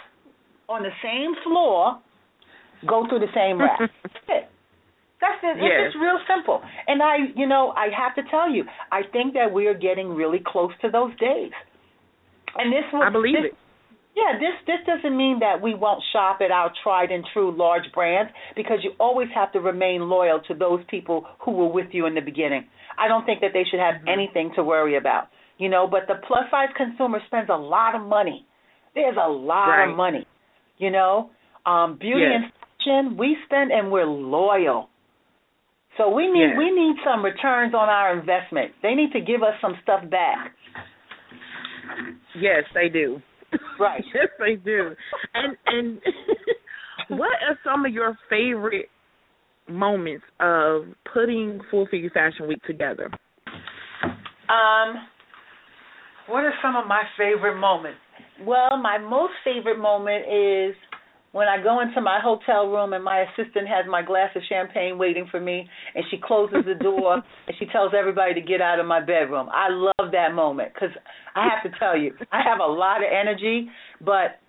on 0.70 0.84
the 0.84 0.92
same 1.02 1.36
floor 1.44 2.00
go 2.88 3.08
through 3.08 3.20
the 3.20 3.32
same 3.34 3.60
rack. 3.60 3.80
That's 5.24 5.40
it. 5.42 5.56
It. 5.56 5.64
It's 5.64 5.94
just 5.96 6.02
real 6.04 6.20
simple. 6.28 6.60
And 6.88 7.00
I, 7.02 7.32
you 7.40 7.48
know, 7.48 7.72
I 7.80 7.88
have 7.96 8.14
to 8.20 8.24
tell 8.30 8.52
you, 8.52 8.66
I 8.92 9.02
think 9.16 9.34
that 9.40 9.48
we 9.56 9.68
are 9.72 9.74
getting 9.88 10.10
really 10.10 10.42
close 10.46 10.72
to 10.84 10.92
those 10.92 11.16
days. 11.18 11.52
And 12.60 12.68
this 12.72 12.84
will 12.92 13.04
I 13.04 13.10
believe 13.10 13.36
this, 13.40 13.52
it. 13.52 13.58
yeah, 14.20 14.38
this 14.38 14.56
this 14.68 14.82
doesn't 14.86 15.16
mean 15.16 15.40
that 15.40 15.62
we 15.62 15.74
won't 15.74 16.04
shop 16.12 16.40
at 16.44 16.52
our 16.52 16.72
tried 16.84 17.10
and 17.10 17.24
true 17.34 17.56
large 17.56 17.88
brands 17.94 18.32
because 18.56 18.80
you 18.84 18.92
always 19.00 19.30
have 19.34 19.52
to 19.54 19.60
remain 19.60 20.10
loyal 20.10 20.40
to 20.50 20.54
those 20.54 20.82
people 20.90 21.26
who 21.40 21.52
were 21.52 21.72
with 21.72 21.88
you 21.94 22.06
in 22.06 22.14
the 22.16 22.22
beginning. 22.22 22.66
I 23.00 23.08
don't 23.08 23.26
think 23.26 23.40
that 23.42 23.52
they 23.54 23.64
should 23.70 23.80
have 23.80 23.96
anything 24.08 24.52
to 24.56 24.64
worry 24.64 24.98
about. 24.98 25.30
You 25.58 25.70
know, 25.70 25.88
but 25.90 26.02
the 26.08 26.16
plus 26.28 26.46
size 26.52 26.70
consumer 26.76 27.20
spends 27.28 27.50
a 27.50 27.56
lot 27.58 27.96
of 27.96 28.02
money. 28.06 28.46
There's 28.94 29.18
a 29.18 29.30
lot 29.30 29.70
Right. 29.70 29.90
of 29.90 29.96
money. 29.96 30.28
You 30.78 30.92
know, 30.92 31.32
um 31.66 31.98
beauty 31.98 32.22
Yes. 32.30 32.44
and 32.44 32.52
fashion, 32.60 33.18
we 33.18 33.38
spend 33.46 33.72
and 33.72 33.92
we're 33.92 34.06
loyal. 34.06 34.90
So 35.98 36.10
we 36.10 36.28
need 36.28 36.58
we 36.58 36.72
need 36.72 36.96
some 37.06 37.24
returns 37.24 37.74
on 37.74 37.90
our 37.90 38.18
investment. 38.18 38.72
They 38.82 38.96
need 38.96 39.12
to 39.14 39.22
give 39.22 39.44
us 39.44 39.54
some 39.62 39.76
stuff 39.84 40.10
back. 40.10 40.54
Yes, 42.40 42.64
they 42.74 42.90
do. 42.90 43.22
Right. 43.80 44.04
yes, 44.14 44.28
they 44.40 44.56
do. 44.56 44.96
And 45.34 45.56
and 45.68 46.02
what 47.10 47.34
are 47.48 47.58
some 47.64 47.86
of 47.86 47.94
your 47.94 48.18
favorite 48.30 48.90
moments 49.70 50.26
of 50.40 50.84
putting 51.14 51.62
Full 51.70 51.88
Figure 51.90 52.10
Fashion 52.10 52.48
Week 52.48 52.62
together? 52.64 53.10
Um, 54.50 55.08
what 56.28 56.44
are 56.44 56.54
some 56.62 56.76
of 56.76 56.88
my 56.88 57.04
favorite 57.18 57.60
moments? 57.60 58.00
Well, 58.42 58.78
my 58.82 58.98
most 58.98 59.34
favorite 59.44 59.80
moment 59.80 60.26
is 60.26 60.76
when 61.34 61.48
I 61.48 61.62
go 61.62 61.82
into 61.82 62.00
my 62.00 62.20
hotel 62.24 62.68
room 62.68 62.94
and 62.94 63.04
my 63.04 63.26
assistant 63.26 63.68
has 63.68 63.86
my 63.90 64.02
glass 64.02 64.30
of 64.36 64.44
champagne 64.48 64.98
waiting 64.98 65.28
for 65.30 65.42
me, 65.42 65.68
and 65.96 66.06
she 66.10 66.18
closes 66.24 66.64
the 66.66 66.76
door 66.82 67.16
and 67.48 67.56
she 67.60 67.66
tells 67.66 67.92
everybody 67.98 68.34
to 68.36 68.42
get 68.42 68.62
out 68.62 68.80
of 68.80 68.86
my 68.86 69.00
bedroom. 69.02 69.50
I 69.52 69.68
love 69.70 70.12
that 70.12 70.34
moment 70.34 70.72
because 70.74 70.96
I 71.36 71.50
have 71.50 71.70
to 71.70 71.78
tell 71.80 71.98
you, 71.98 72.14
I 72.32 72.42
have 72.44 72.60
a 72.60 72.72
lot 72.72 72.98
of 72.98 73.10
energy, 73.12 73.68
but 74.00 74.40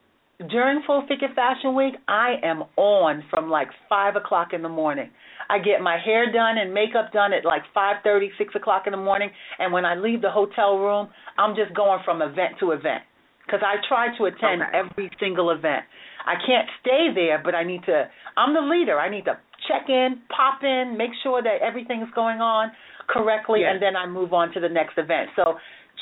during 0.50 0.82
Full 0.86 1.06
Figure 1.08 1.28
Fashion 1.34 1.74
Week, 1.74 1.94
I 2.06 2.34
am 2.42 2.64
on 2.76 3.22
from 3.30 3.48
like 3.50 3.68
five 3.88 4.16
o'clock 4.16 4.48
in 4.52 4.62
the 4.62 4.68
morning. 4.68 5.08
I 5.48 5.58
get 5.58 5.80
my 5.80 5.96
hair 6.04 6.30
done 6.32 6.58
and 6.58 6.74
makeup 6.74 7.12
done 7.12 7.32
at 7.32 7.44
like 7.44 7.62
five 7.72 7.96
thirty, 8.02 8.30
six 8.36 8.54
o'clock 8.54 8.82
in 8.86 8.90
the 8.90 8.98
morning, 8.98 9.30
and 9.58 9.72
when 9.72 9.84
I 9.84 9.94
leave 9.94 10.20
the 10.22 10.30
hotel 10.30 10.78
room, 10.78 11.08
I'm 11.38 11.54
just 11.56 11.74
going 11.74 12.00
from 12.04 12.20
event 12.20 12.56
to 12.60 12.72
event 12.72 13.04
because 13.46 13.60
I 13.62 13.76
try 13.88 14.16
to 14.18 14.24
attend 14.24 14.62
Okay. 14.62 14.78
every 14.78 15.10
single 15.20 15.50
event. 15.50 15.84
I 16.26 16.34
can't 16.46 16.68
stay 16.80 17.08
there, 17.14 17.40
but 17.44 17.54
I 17.54 17.64
need 17.64 17.82
to. 17.84 18.08
I'm 18.36 18.54
the 18.54 18.60
leader. 18.60 18.98
I 18.98 19.10
need 19.10 19.24
to 19.26 19.38
check 19.68 19.88
in, 19.88 20.20
pop 20.34 20.62
in, 20.62 20.96
make 20.96 21.10
sure 21.22 21.42
that 21.42 21.60
everything 21.62 22.00
is 22.02 22.08
going 22.14 22.40
on 22.40 22.70
correctly, 23.08 23.60
Yes. 23.60 23.72
and 23.74 23.82
then 23.82 23.96
I 23.96 24.06
move 24.06 24.32
on 24.32 24.52
to 24.52 24.60
the 24.60 24.68
next 24.68 24.96
event. 24.98 25.30
So, 25.36 25.54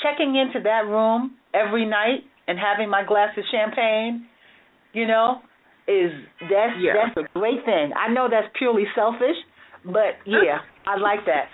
checking 0.02 0.36
into 0.36 0.60
that 0.64 0.86
room 0.86 1.34
every 1.54 1.84
night 1.84 2.20
and 2.48 2.58
having 2.58 2.88
my 2.88 3.04
glass 3.04 3.30
of 3.36 3.44
champagne, 3.50 4.26
you 4.92 5.06
know, 5.06 5.42
is 5.88 6.12
that's 6.42 6.78
Yeah. 6.78 6.92
that's 6.94 7.16
a 7.16 7.38
great 7.38 7.64
thing. 7.64 7.92
I 7.98 8.08
know 8.12 8.28
that's 8.30 8.46
purely 8.56 8.84
selfish, 8.94 9.36
but 9.84 10.14
yeah, 10.24 10.58
I 10.86 10.96
like 10.96 11.20
that. 11.26 11.50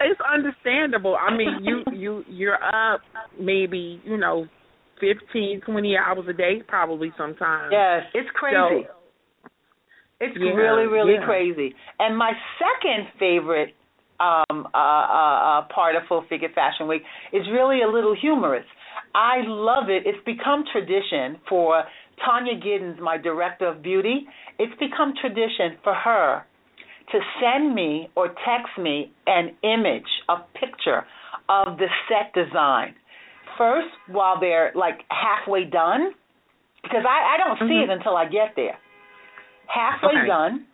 It's 0.00 0.20
understandable. 0.20 1.16
I 1.16 1.36
mean, 1.36 1.58
you 1.62 1.82
you 1.92 2.24
you're 2.28 2.62
up 2.62 3.00
maybe 3.40 4.00
you 4.04 4.16
know 4.16 4.46
fifteen, 5.00 5.60
twenty 5.64 5.96
hours 5.96 6.26
a 6.28 6.32
day, 6.32 6.62
probably 6.66 7.12
sometimes. 7.16 7.70
Yes, 7.72 8.02
it's 8.14 8.28
crazy. 8.34 8.86
So- 8.86 8.92
it's 10.18 10.36
Yeah, 10.40 10.52
really, 10.52 10.86
really 10.86 11.14
yeah. 11.14 11.24
crazy. 11.26 11.74
And 11.98 12.16
my 12.16 12.32
second 12.58 13.08
favorite 13.18 13.74
um 14.18 14.66
uh, 14.72 14.78
uh 14.78 15.60
uh 15.60 15.68
part 15.74 15.94
of 15.94 16.02
Full 16.08 16.24
Figure 16.30 16.48
Fashion 16.54 16.88
Week 16.88 17.02
is 17.34 17.42
really 17.52 17.82
a 17.82 17.88
little 17.88 18.14
humorous. 18.18 18.64
I 19.14 19.42
love 19.44 19.90
it. 19.90 20.04
It's 20.06 20.22
become 20.24 20.64
tradition 20.72 21.36
for 21.48 21.84
Tanya 22.24 22.54
Giddens, 22.58 22.98
my 22.98 23.18
director 23.18 23.66
of 23.66 23.82
beauty. 23.82 24.26
It's 24.58 24.72
become 24.80 25.12
tradition 25.20 25.76
for 25.84 25.92
her 25.92 26.44
to 27.12 27.18
send 27.40 27.74
me 27.74 28.08
or 28.16 28.28
text 28.28 28.72
me 28.80 29.12
an 29.26 29.54
image, 29.62 30.08
a 30.30 30.36
picture 30.58 31.04
of 31.50 31.76
the 31.76 31.86
set 32.08 32.32
design. 32.34 32.94
First, 33.58 33.88
while 34.08 34.38
they're 34.40 34.72
like 34.74 35.00
halfway 35.08 35.64
done, 35.64 36.12
because 36.82 37.04
I, 37.08 37.34
I 37.34 37.36
don't 37.38 37.68
see 37.68 37.74
Mhm. 37.74 37.84
it 37.84 37.90
until 37.90 38.16
I 38.16 38.26
get 38.26 38.54
there. 38.56 38.78
Halfway 39.66 40.16
Okay. 40.18 40.26
done, 40.26 40.66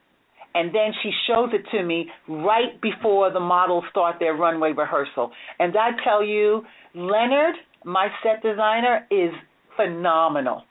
and 0.55 0.73
then 0.75 0.93
she 1.03 1.11
shows 1.27 1.51
it 1.55 1.65
to 1.71 1.83
me 1.83 2.11
right 2.29 2.79
before 2.81 3.31
the 3.31 3.41
models 3.41 3.85
start 3.91 4.19
their 4.19 4.35
runway 4.35 4.73
rehearsal. 4.73 5.33
And 5.59 5.77
I 5.77 5.93
tell 6.05 6.23
you, 6.23 6.67
Leonard, 6.95 7.55
my 7.85 8.09
set 8.23 8.43
designer, 8.43 9.07
is 9.11 9.33
phenomenal. 9.77 10.65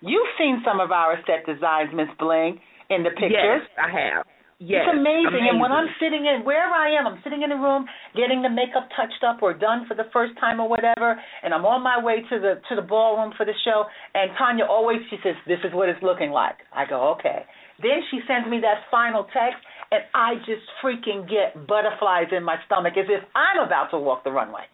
You've 0.00 0.28
seen 0.38 0.62
some 0.64 0.80
of 0.80 0.92
our 0.92 1.20
set 1.26 1.44
designs, 1.44 1.92
Miss 1.92 2.08
Bling, 2.18 2.60
in 2.88 3.02
the 3.02 3.10
pictures. 3.10 3.62
Yes, 3.68 3.68
I 3.76 3.90
have. 3.90 4.26
Yes, 4.58 4.82
It's 4.82 4.98
amazing. 4.98 5.46
And 5.46 5.60
when 5.62 5.70
I'm 5.70 5.86
sitting 6.02 6.26
in 6.26 6.42
wherever 6.42 6.74
I 6.74 6.90
am, 6.98 7.06
I'm 7.06 7.20
sitting 7.22 7.42
in 7.46 7.52
a 7.52 7.56
room 7.56 7.86
getting 8.18 8.42
the 8.42 8.50
makeup 8.50 8.90
touched 8.98 9.22
up 9.22 9.38
or 9.40 9.54
done 9.54 9.86
for 9.86 9.94
the 9.94 10.10
first 10.12 10.34
time 10.40 10.58
or 10.58 10.68
whatever, 10.68 11.14
and 11.44 11.54
I'm 11.54 11.64
on 11.64 11.80
my 11.80 12.02
way 12.02 12.26
to 12.28 12.36
the 12.42 12.58
to 12.68 12.74
the 12.74 12.82
ballroom 12.82 13.32
for 13.38 13.46
the 13.46 13.54
show. 13.64 13.86
And 14.14 14.34
Tanya 14.36 14.64
always 14.66 14.98
she 15.10 15.18
says, 15.22 15.36
"This 15.46 15.60
is 15.62 15.72
what 15.72 15.88
it's 15.88 16.02
looking 16.02 16.32
like." 16.32 16.56
I 16.74 16.86
go, 16.86 17.14
"Okay." 17.14 17.46
Then 17.78 18.02
she 18.10 18.18
sends 18.26 18.48
me 18.50 18.58
that 18.66 18.82
final 18.90 19.24
text, 19.30 19.62
and 19.92 20.02
I 20.12 20.34
just 20.42 20.66
freaking 20.82 21.28
get 21.30 21.54
butterflies 21.68 22.26
in 22.32 22.42
my 22.42 22.58
stomach 22.66 22.96
as 22.98 23.06
if 23.08 23.22
I'm 23.36 23.62
about 23.62 23.92
to 23.92 23.98
walk 23.98 24.24
the 24.24 24.32
runway. 24.32 24.66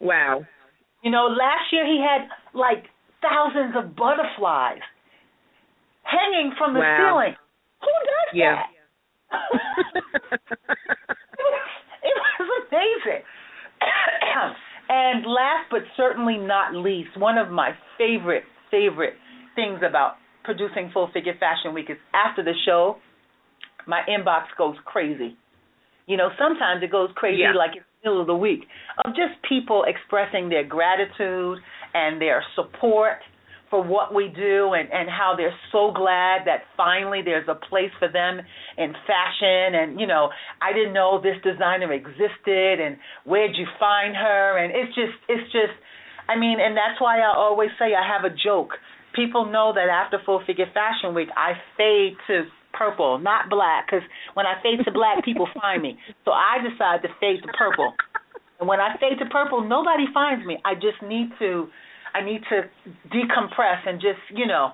wow. 0.00 0.44
You 1.02 1.10
know, 1.10 1.26
last 1.28 1.72
year 1.72 1.86
he 1.86 1.98
had 1.98 2.28
like 2.52 2.84
thousands 3.22 3.74
of 3.74 3.96
butterflies 3.96 4.82
hanging 6.02 6.52
from 6.58 6.74
the 6.74 6.80
Wow. 6.80 6.96
ceiling. 6.98 7.36
Who 7.80 7.88
does 8.04 8.34
Yeah. 8.34 8.54
that? 8.56 8.71
it 12.02 12.14
was 12.38 12.48
amazing. 12.70 13.22
and 14.88 15.24
last 15.26 15.66
but 15.70 15.82
certainly 15.96 16.36
not 16.36 16.74
least, 16.74 17.16
one 17.16 17.38
of 17.38 17.50
my 17.50 17.70
favorite, 17.98 18.44
favorite 18.70 19.14
things 19.54 19.80
about 19.86 20.16
producing 20.44 20.90
Full 20.92 21.08
Figure 21.12 21.34
Fashion 21.38 21.74
Week 21.74 21.86
is 21.88 21.98
after 22.14 22.42
the 22.42 22.54
show, 22.66 22.96
my 23.86 24.00
inbox 24.08 24.44
goes 24.58 24.76
crazy. 24.84 25.36
You 26.06 26.16
know, 26.16 26.30
sometimes 26.38 26.82
it 26.82 26.90
goes 26.90 27.10
crazy 27.14 27.42
Yeah. 27.42 27.52
like 27.56 27.72
in 27.76 27.82
the 28.02 28.08
middle 28.10 28.20
of 28.20 28.26
the 28.26 28.34
week 28.34 28.66
of 29.04 29.14
just 29.14 29.40
people 29.48 29.84
expressing 29.86 30.48
their 30.48 30.64
gratitude 30.64 31.58
and 31.94 32.20
their 32.20 32.42
support 32.56 33.18
for 33.72 33.82
what 33.82 34.12
we 34.12 34.28
do 34.28 34.76
and, 34.76 34.92
and 34.92 35.08
how 35.08 35.32
they're 35.34 35.56
so 35.72 35.96
glad 35.96 36.44
that 36.44 36.68
finally 36.76 37.22
there's 37.24 37.48
a 37.48 37.56
place 37.56 37.90
for 37.98 38.06
them 38.06 38.38
in 38.76 38.92
fashion. 39.08 39.72
And 39.80 39.98
you 39.98 40.06
know 40.06 40.28
I 40.60 40.76
didn't 40.76 40.92
know 40.92 41.18
this 41.24 41.40
designer 41.42 41.90
existed 41.90 42.84
and 42.84 43.00
where'd 43.24 43.56
you 43.56 43.64
find 43.80 44.14
her? 44.14 44.60
And 44.60 44.76
it's 44.76 44.94
just 44.94 45.16
it's 45.26 45.50
just 45.50 45.72
I 46.28 46.36
mean 46.36 46.60
and 46.60 46.76
that's 46.76 47.00
why 47.00 47.24
I 47.24 47.32
always 47.34 47.70
say 47.80 47.96
I 47.96 48.04
have 48.04 48.28
a 48.28 48.36
joke. 48.36 48.76
People 49.16 49.48
know 49.48 49.72
that 49.74 49.88
after 49.88 50.20
full 50.20 50.44
figure 50.46 50.68
fashion 50.76 51.14
week 51.16 51.32
I 51.34 51.56
fade 51.80 52.20
to 52.28 52.44
purple 52.76 53.18
not 53.18 53.48
black 53.48 53.88
because 53.88 54.04
when 54.34 54.44
I 54.44 54.60
fade 54.62 54.84
to 54.84 54.92
black 54.92 55.24
people 55.24 55.48
find 55.62 55.80
me. 55.80 55.96
So 56.26 56.32
I 56.32 56.60
decide 56.60 57.00
to 57.08 57.10
fade 57.24 57.40
to 57.40 57.48
purple. 57.56 57.96
And 58.60 58.68
when 58.68 58.80
I 58.80 59.00
fade 59.00 59.16
to 59.16 59.26
purple 59.32 59.64
nobody 59.64 60.04
finds 60.12 60.44
me. 60.44 60.60
I 60.62 60.74
just 60.74 61.00
need 61.00 61.32
to 61.40 61.72
I 62.14 62.24
need 62.24 62.42
to 62.50 62.62
decompress 63.08 63.86
and 63.86 64.00
just, 64.00 64.20
you 64.34 64.46
know, 64.46 64.72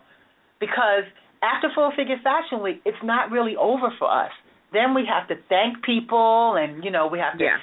because 0.61 1.05
after 1.43 1.69
Full 1.75 1.93
Figure 1.97 2.17
Fashion 2.23 2.63
Week, 2.63 2.81
it's 2.85 2.99
not 3.03 3.31
really 3.31 3.55
over 3.57 3.89
for 3.99 4.11
us. 4.11 4.31
Then 4.73 4.93
we 4.95 5.05
have 5.07 5.29
to 5.29 5.37
thank 5.49 5.83
people, 5.85 6.57
and 6.57 6.85
you 6.85 6.91
know 6.91 7.07
we 7.07 7.19
have 7.21 7.39
to 7.39 7.45
Yeah. 7.45 7.59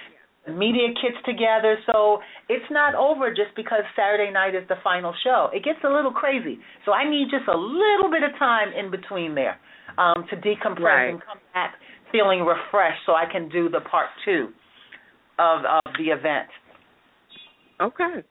media 0.47 0.93
kits 0.99 1.17
together. 1.25 1.77
So 1.85 2.21
it's 2.49 2.69
not 2.71 2.95
over 2.95 3.33
just 3.33 3.53
because 3.55 3.83
Saturday 3.95 4.31
night 4.31 4.55
is 4.55 4.67
the 4.67 4.77
final 4.77 5.13
show. 5.23 5.49
It 5.53 5.63
gets 5.63 5.83
a 5.83 5.89
little 5.89 6.11
crazy. 6.11 6.59
So 6.85 6.93
I 6.93 7.03
need 7.07 7.29
just 7.29 7.47
a 7.47 7.57
little 7.57 8.09
bit 8.09 8.23
of 8.23 8.35
time 8.37 8.71
in 8.73 8.89
between 8.89 9.35
there 9.35 9.59
um, 9.97 10.25
to 10.29 10.35
decompress 10.37 10.79
Right. 10.83 11.09
and 11.09 11.21
come 11.21 11.39
back 11.53 11.75
feeling 12.11 12.45
refreshed, 12.45 13.05
so 13.05 13.13
I 13.13 13.25
can 13.25 13.49
do 13.49 13.69
the 13.69 13.81
part 13.81 14.09
two 14.23 14.53
of 15.37 15.65
of 15.65 15.93
the 15.97 16.09
event. 16.11 16.47
Okay. 17.81 18.23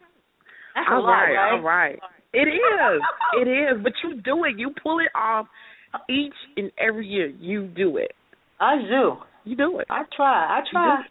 That's 0.74 0.88
All 0.90 1.02
lot, 1.02 1.10
right, 1.10 1.34
right? 1.34 1.52
all 1.52 1.62
right. 1.62 1.98
It 2.32 2.48
is. 2.48 3.02
it 3.34 3.48
is. 3.48 3.82
But 3.82 3.92
you 4.02 4.20
do 4.20 4.44
it. 4.44 4.58
You 4.58 4.74
pull 4.82 4.98
it 4.98 5.10
off 5.14 5.46
each 6.10 6.34
and 6.56 6.70
every 6.78 7.06
year. 7.06 7.28
You 7.28 7.68
do 7.68 7.98
it. 7.98 8.12
I 8.60 8.76
do. 8.76 9.16
You 9.44 9.56
do 9.56 9.78
it. 9.78 9.86
I 9.90 10.02
try. 10.16 10.58
I 10.58 10.60
try. 10.70 11.02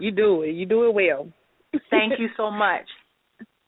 You 0.00 0.10
do 0.10 0.42
it. 0.42 0.52
You 0.52 0.66
do 0.66 0.88
it 0.88 0.94
well. 0.94 1.28
Thank 1.90 2.18
you 2.18 2.28
so 2.36 2.50
much. 2.50 2.86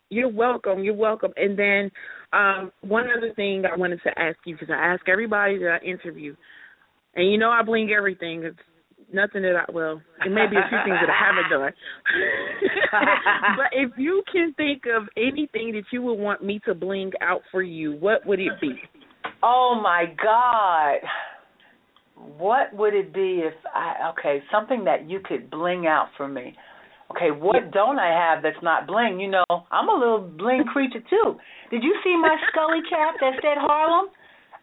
You're 0.09 0.29
welcome. 0.31 0.83
You're 0.83 0.95
welcome. 0.95 1.33
And 1.37 1.59
then 1.59 1.91
um 2.33 2.73
one 2.81 3.07
other 3.17 3.33
thing 3.35 3.65
I 3.71 3.77
wanted 3.77 4.01
to 4.05 4.19
ask 4.19 4.37
you 4.47 4.55
because 4.55 4.71
I 4.71 4.95
ask 4.95 5.09
everybody 5.09 5.59
that 5.59 5.79
I 5.83 5.85
interview, 5.85 6.35
and 7.15 7.31
you 7.31 7.39
know 7.39 7.51
I 7.51 7.63
bling 7.63 7.91
everything. 7.97 8.45
It's 8.45 8.57
nothing 9.13 9.43
that 9.43 9.57
I 9.57 9.73
well, 9.73 10.01
it 10.25 10.31
may 10.31 10.47
be 10.49 10.57
a 10.57 10.69
few 10.69 10.79
things 10.85 10.99
that 11.01 11.11
I 11.11 11.27
haven't 11.27 11.51
done. 11.51 11.73
but 13.57 13.67
if 13.73 13.93
you 13.97 14.23
can 14.31 14.55
think 14.55 14.85
of 14.87 15.09
anything 15.17 15.73
that 15.73 15.85
you 15.93 16.03
would 16.03 16.19
want 16.19 16.45
me 16.45 16.61
to 16.67 16.75
bling 16.75 17.13
out 17.21 17.43
for 17.51 17.63
you, 17.63 17.93
what 17.93 18.27
would 18.27 18.41
it 18.41 18.61
be? 18.61 18.75
Oh 19.43 19.79
my 19.83 20.07
God. 20.23 20.99
What 22.17 22.75
would 22.75 22.95
it 22.95 23.13
be 23.13 23.43
if 23.45 23.55
I 23.75 24.11
okay, 24.13 24.43
something 24.51 24.85
that 24.85 25.09
you 25.09 25.21
could 25.25 25.51
bling 25.51 25.87
out 25.87 26.09
for 26.17 26.27
me. 26.27 26.57
Okay, 27.11 27.31
what 27.31 27.71
don't 27.71 27.99
I 28.01 28.11
have 28.11 28.43
that's 28.43 28.63
not 28.63 28.87
bling? 28.87 29.21
You 29.21 29.31
know, 29.31 29.45
I'm 29.71 29.89
a 29.89 29.95
little 29.95 30.21
bling 30.21 30.65
creature 30.73 31.05
too. 31.09 31.37
Did 31.71 31.85
you 31.85 31.95
see 32.03 32.17
my 32.21 32.37
Scully 32.51 32.81
cap 32.91 33.15
that 33.21 33.35
said 33.37 33.59
Harlem? 33.59 34.11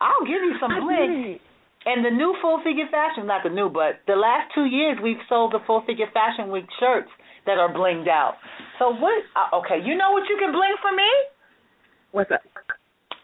I'll 0.01 0.25
give 0.25 0.43
you 0.43 0.55
some 0.59 0.85
bling. 0.85 1.39
And 1.85 2.05
the 2.05 2.11
new 2.11 2.35
full 2.41 2.61
figure 2.63 2.87
fashion, 2.89 3.27
not 3.27 3.43
the 3.43 3.49
new, 3.49 3.69
but 3.69 3.99
the 4.07 4.15
last 4.15 4.51
two 4.55 4.65
years 4.65 4.97
we've 5.03 5.21
sold 5.27 5.51
the 5.51 5.59
full 5.67 5.83
figure 5.85 6.07
fashion 6.13 6.51
week 6.51 6.65
shirts 6.79 7.09
that 7.45 7.57
are 7.57 7.73
blinged 7.73 8.07
out. 8.07 8.35
So 8.79 8.89
what? 8.89 9.23
Uh, 9.35 9.57
okay, 9.59 9.83
you 9.83 9.97
know 9.97 10.11
what 10.11 10.23
you 10.29 10.37
can 10.39 10.51
bling 10.51 10.75
for 10.81 10.95
me? 10.95 11.09
What's 12.11 12.31
up? 12.31 12.41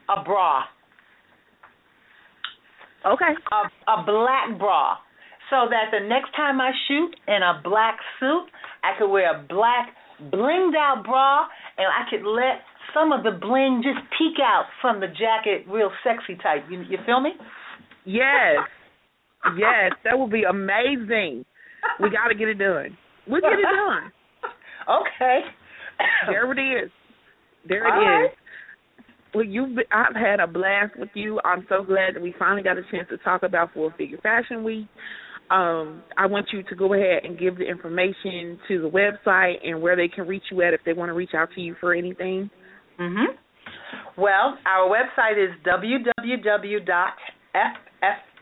A 0.09 0.23
bra. 0.23 0.63
Okay. 3.05 3.31
a, 3.31 3.91
a 3.91 4.03
black 4.03 4.59
bra 4.59 4.97
so 5.49 5.67
that 5.69 5.89
the 5.91 6.05
next 6.05 6.35
time 6.35 6.61
I 6.61 6.71
shoot 6.87 7.15
in 7.27 7.41
a 7.41 7.61
black 7.63 7.97
suit, 8.19 8.45
I 8.83 8.97
could 8.97 9.09
wear 9.09 9.35
a 9.35 9.43
black 9.47 9.89
blinged 10.31 10.75
out 10.75 11.03
bra 11.03 11.47
and 11.77 11.87
I 11.87 12.09
could 12.09 12.27
let 12.27 12.61
some 12.93 13.11
of 13.11 13.23
the 13.23 13.31
bling 13.31 13.81
just 13.83 14.03
peek 14.17 14.41
out 14.43 14.65
from 14.81 14.99
the 14.99 15.07
jacket 15.07 15.65
real 15.67 15.91
sexy 16.03 16.35
type. 16.41 16.65
You 16.69 16.81
you 16.81 16.97
feel 17.05 17.21
me? 17.21 17.31
Yes. 18.05 18.57
Yes, 19.57 19.91
that 20.03 20.17
would 20.19 20.31
be 20.31 20.43
amazing. 20.43 21.45
We 22.01 22.09
got 22.09 22.27
to 22.27 22.35
get 22.35 22.47
it 22.49 22.55
done. 22.55 22.97
We'll 23.27 23.41
get 23.41 23.53
it 23.53 23.63
done. 23.63 24.11
Okay. 24.89 25.41
There 26.27 26.51
it 26.51 26.85
is. 26.85 26.89
There 27.67 27.85
it 27.87 27.91
All 27.93 27.99
right. 27.99 28.25
is. 28.25 28.31
Well, 29.35 29.43
you've 29.45 29.75
been, 29.75 29.85
I've 29.91 30.15
had 30.15 30.39
a 30.39 30.47
blast 30.47 30.97
with 30.97 31.09
you. 31.13 31.39
I'm 31.45 31.63
so 31.69 31.83
glad 31.83 32.15
that 32.15 32.23
we 32.23 32.33
finally 32.39 32.63
got 32.63 32.79
a 32.79 32.81
chance 32.89 33.07
to 33.11 33.17
talk 33.19 33.43
about 33.43 33.71
Full 33.75 33.91
Figure 33.99 34.17
Fashion 34.23 34.63
Week. 34.63 34.87
Um, 35.51 36.01
I 36.17 36.25
want 36.25 36.47
you 36.51 36.63
to 36.63 36.75
go 36.75 36.93
ahead 36.95 37.23
and 37.23 37.37
give 37.37 37.57
the 37.59 37.65
information 37.69 38.57
to 38.67 38.81
the 38.81 38.89
website 38.89 39.57
and 39.63 39.79
where 39.79 39.95
they 39.95 40.07
can 40.07 40.25
reach 40.27 40.43
you 40.49 40.63
at 40.63 40.73
if 40.73 40.81
they 40.87 40.93
want 40.93 41.09
to 41.09 41.13
reach 41.13 41.35
out 41.37 41.49
to 41.53 41.61
you 41.61 41.75
for 41.79 41.93
anything. 41.93 42.49
Mhm. 42.99 43.25
Well, 44.17 44.57
our 44.65 44.89
website 44.89 45.37
is 45.37 45.51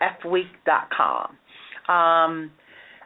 www.fffweek.com. 0.01 1.37
Um, 1.93 2.51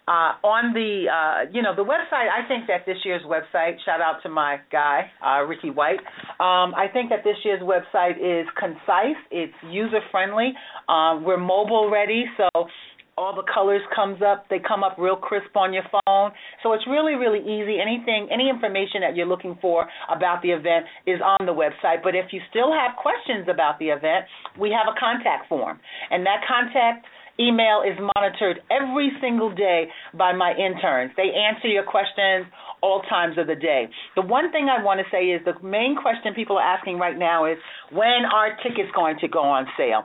uh, 0.07 0.33
on 0.43 0.73
the 0.73 1.05
uh, 1.05 1.49
you 1.53 1.61
know 1.61 1.75
the 1.75 1.85
website, 1.85 2.27
I 2.27 2.45
think 2.47 2.65
that 2.67 2.85
this 2.87 2.97
year's 3.05 3.21
website. 3.21 3.75
Shout 3.85 4.01
out 4.01 4.21
to 4.23 4.29
my 4.29 4.57
guy 4.71 5.11
uh, 5.23 5.45
Ricky 5.45 5.69
White. 5.69 5.99
Um, 6.39 6.73
I 6.73 6.87
think 6.91 7.09
that 7.11 7.23
this 7.23 7.37
year's 7.45 7.61
website 7.61 8.17
is 8.17 8.47
concise. 8.59 9.15
It's 9.29 9.53
user 9.69 9.99
friendly. 10.09 10.53
Um, 10.89 11.23
we're 11.23 11.37
mobile 11.37 11.89
ready, 11.91 12.25
so 12.35 12.49
all 13.21 13.35
the 13.35 13.45
colors 13.53 13.81
comes 13.93 14.19
up 14.25 14.49
they 14.49 14.57
come 14.57 14.83
up 14.83 14.97
real 14.97 15.15
crisp 15.15 15.55
on 15.55 15.73
your 15.73 15.85
phone. 15.91 16.31
So 16.63 16.73
it's 16.73 16.85
really 16.89 17.13
really 17.13 17.39
easy. 17.39 17.77
Anything 17.77 18.27
any 18.33 18.49
information 18.49 19.05
that 19.05 19.15
you're 19.15 19.29
looking 19.29 19.57
for 19.61 19.85
about 20.09 20.41
the 20.41 20.49
event 20.49 20.89
is 21.05 21.21
on 21.21 21.45
the 21.45 21.53
website. 21.53 22.01
But 22.01 22.15
if 22.15 22.33
you 22.33 22.41
still 22.49 22.73
have 22.73 22.97
questions 22.97 23.45
about 23.45 23.77
the 23.77 23.93
event 23.93 24.25
we 24.59 24.73
have 24.73 24.89
a 24.89 24.97
contact 24.97 25.47
form. 25.47 25.79
And 26.09 26.25
that 26.25 26.41
contact 26.49 27.05
email 27.39 27.81
is 27.85 27.97
monitored 28.15 28.61
every 28.69 29.11
single 29.21 29.53
day 29.53 29.87
by 30.17 30.33
my 30.33 30.53
interns. 30.57 31.11
They 31.15 31.31
answer 31.31 31.67
your 31.67 31.83
questions 31.83 32.45
all 32.81 33.01
times 33.09 33.37
of 33.37 33.47
the 33.47 33.55
day. 33.55 33.87
The 34.15 34.23
one 34.23 34.51
thing 34.51 34.67
i 34.67 34.83
want 34.83 34.99
to 34.99 35.05
say 35.11 35.29
is 35.29 35.41
the 35.45 35.53
main 35.61 35.95
question 35.95 36.33
people 36.33 36.57
are 36.57 36.65
asking 36.65 36.97
right 36.97 37.17
now 37.17 37.45
is 37.45 37.57
when 37.91 38.25
are 38.33 38.57
tickets 38.63 38.89
going 38.95 39.17
to 39.21 39.27
go 39.27 39.39
on 39.39 39.67
sale 39.77 40.03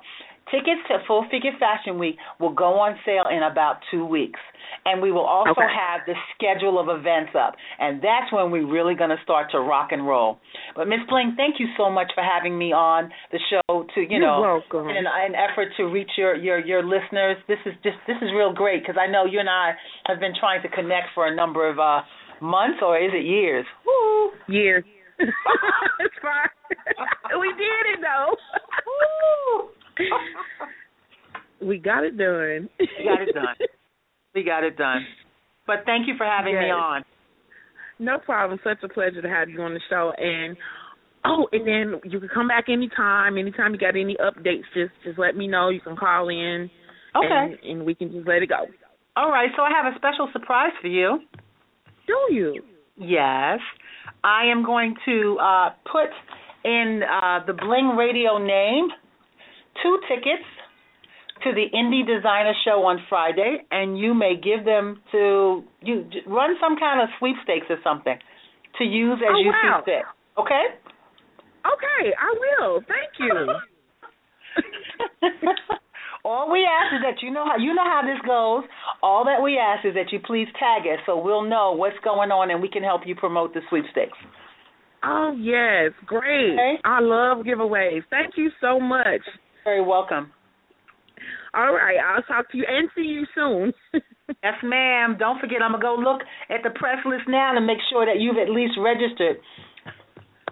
Tickets 0.51 0.81
to 0.89 0.99
Full 1.07 1.27
Figure 1.31 1.53
Fashion 1.59 1.99
Week 1.99 2.17
will 2.39 2.53
go 2.55 2.79
on 2.79 2.97
sale 3.05 3.25
in 3.31 3.43
about 3.43 3.79
two 3.91 4.05
weeks. 4.07 4.39
And 4.85 5.03
we 5.03 5.11
will 5.11 5.27
also 5.27 5.51
Okay. 5.51 5.67
have 5.67 6.07
the 6.07 6.15
schedule 6.35 6.79
of 6.79 6.89
events 6.89 7.33
up. 7.35 7.55
And 7.79 8.01
that's 8.03 8.31
when 8.33 8.51
we're 8.51 8.67
really 8.67 8.95
going 8.95 9.11
to 9.11 9.19
start 9.23 9.51
to 9.53 9.61
rock 9.61 9.91
and 9.91 10.07
roll. 10.07 10.39
But 10.75 10.87
Miss 10.87 11.01
Bling, 11.09 11.35
thank 11.37 11.59
you 11.59 11.67
so 11.77 11.91
much 11.91 12.11
for 12.15 12.23
having 12.23 12.57
me 12.57 12.73
on 12.73 13.11
the 13.33 13.39
show 13.51 13.87
to, 13.95 14.01
you 14.01 14.07
You're 14.11 14.21
know, 14.21 14.41
welcome. 14.71 14.89
in 14.91 14.97
an, 14.97 15.07
an 15.07 15.35
effort 15.35 15.69
to 15.79 15.85
reach 15.85 16.11
your, 16.17 16.35
your, 16.37 16.59
your 16.59 16.83
listeners. 16.85 17.37
This 17.49 17.59
is 17.67 17.75
just 17.83 17.97
this 18.07 18.17
is 18.23 18.31
real 18.35 18.53
great 18.53 18.83
because 18.83 18.97
I 19.01 19.11
know 19.11 19.25
you 19.25 19.41
and 19.41 19.49
I 19.51 19.75
have 20.07 20.21
been 20.21 20.35
trying 20.39 20.63
to 20.63 20.69
connect 20.69 21.09
for 21.15 21.27
a 21.27 21.35
number 21.35 21.69
of 21.69 21.79
uh 21.79 22.03
months 22.41 22.79
or 22.83 22.99
is 22.99 23.11
it 23.15 23.25
years? 23.25 23.65
Woo! 23.87 24.31
Years. 24.49 24.85
it's 25.19 26.19
fine. 26.23 26.53
we 27.41 27.49
did 27.55 27.85
it 27.97 28.01
though. 28.03 28.37
We 31.61 31.79
got 31.79 32.05
it 32.05 32.19
done. 32.19 32.69
We 32.79 33.05
got 33.05 33.23
it 33.23 33.35
done. 33.35 33.57
We 34.35 34.45
got 34.45 34.65
it 34.65 34.77
done. 34.77 35.07
But 35.67 35.77
thank 35.87 36.07
you 36.07 36.15
for 36.17 36.27
having 36.27 36.55
me 36.55 36.71
on. 36.71 37.03
No 37.99 38.19
problem. 38.19 38.61
Such 38.63 38.79
a 38.85 38.89
pleasure 38.89 39.23
to 39.23 39.29
have 39.29 39.49
you 39.49 39.61
on 39.63 39.73
the 39.73 39.81
show. 39.89 40.13
And 40.19 40.57
oh, 41.25 41.49
and 41.53 41.67
then 41.67 42.01
you 42.11 42.21
can 42.21 42.29
come 42.29 42.49
back 42.49 42.67
anytime. 42.69 43.39
Anytime 43.39 43.73
you 43.73 43.79
got 43.79 43.97
any 43.97 44.17
updates, 44.17 44.65
just 44.75 44.93
just 45.03 45.19
let 45.19 45.37
me 45.37 45.47
know. 45.47 45.71
You 45.71 45.81
can 45.81 45.97
call 45.97 46.29
in. 46.29 46.71
Okay. 47.17 47.57
And, 47.63 47.79
and 47.79 47.87
we 47.87 47.95
can 47.95 48.13
just 48.13 48.29
let 48.29 48.43
it 48.43 48.51
go. 48.51 48.67
All 49.17 49.31
right, 49.31 49.49
so 49.57 49.63
I 49.63 49.71
have 49.71 49.91
a 49.91 49.97
special 49.97 50.29
surprise 50.35 50.73
for 50.83 50.89
you. 50.89 51.21
Do 52.07 52.35
you? 52.35 52.61
Yes. 52.99 53.61
I 54.23 54.45
am 54.53 54.63
going 54.63 54.95
to 55.07 55.39
uh, 55.41 55.71
put 55.91 56.11
in 56.65 57.01
uh, 57.03 57.41
the 57.47 57.55
Bling 57.55 57.97
Radio 57.97 58.37
name 58.37 58.89
two 59.83 59.99
tickets 60.09 60.45
to 61.45 61.53
the 61.53 61.67
Indie 61.75 62.07
Designer 62.07 62.53
Show 62.65 62.85
on 62.85 62.99
Friday, 63.09 63.59
and 63.71 63.99
you 63.99 64.15
may 64.15 64.35
give 64.37 64.65
them 64.65 65.01
to 65.13 65.63
you. 65.83 66.05
Run 66.27 66.57
some 66.61 66.77
kind 66.79 67.01
of 67.03 67.09
sweepstakes 67.19 67.67
or 67.69 67.77
something 67.85 68.19
to 68.79 68.85
use 68.85 69.19
as 69.21 69.33
Oh, 69.35 69.39
you 69.39 69.51
wow. 69.51 69.83
see 69.85 69.91
fit. 69.93 70.05
Okay. 70.39 70.65
Okay, 71.67 72.15
I 72.15 72.35
will. 72.39 72.81
Thank 72.87 73.19
you. 73.19 73.35
All 76.25 76.51
we 76.51 76.65
ask 76.67 76.95
is 76.95 77.03
that 77.03 77.23
you 77.23 77.31
know 77.33 77.45
how 77.47 77.57
you 77.57 77.73
know 77.73 77.85
how 77.85 78.03
this 78.03 78.19
goes. 78.27 78.65
All 79.03 79.25
that 79.27 79.41
we 79.43 79.59
ask 79.59 79.85
is 79.87 79.95
that 79.95 80.11
you 80.13 80.19
please 80.19 80.49
tag 80.59 80.83
us 80.83 80.99
so 81.07 81.17
we'll 81.23 81.43
know 81.49 81.73
what's 81.73 81.97
going 82.03 82.31
on 82.33 82.51
and 82.51 82.61
we 82.61 82.69
can 82.69 82.83
help 82.83 83.03
you 83.07 83.15
promote 83.15 83.55
the 83.55 83.61
sweepstakes. 83.69 84.19
oh 85.05 85.37
yes, 85.39 85.93
great. 86.05 86.55
Okay. 86.55 86.75
I 86.85 86.99
love 87.01 87.45
giveaways. 87.45 88.03
Thank 88.11 88.35
you 88.37 88.51
so 88.61 88.81
much. 88.81 89.21
Very 89.67 89.83
welcome. 89.85 90.31
All 91.53 91.75
right, 91.75 91.97
I'll 91.99 92.23
talk 92.23 92.49
to 92.53 92.57
you 92.57 92.65
and 92.69 92.89
see 92.97 93.03
you 93.03 93.27
soon. 93.35 93.73
Yes, 94.43 94.55
ma'am. 94.65 95.15
Don't 95.21 95.39
forget, 95.41 95.63
I'm 95.63 95.71
gonna 95.71 95.83
go 95.83 95.95
look 95.95 96.21
at 96.51 96.65
the 96.65 96.71
press 96.77 96.97
list 97.07 97.23
now 97.29 97.53
to 97.55 97.61
make 97.61 97.79
sure 97.89 98.05
that 98.05 98.19
you've 98.19 98.39
at 98.39 98.51
least 98.51 98.73
registered. 98.77 99.37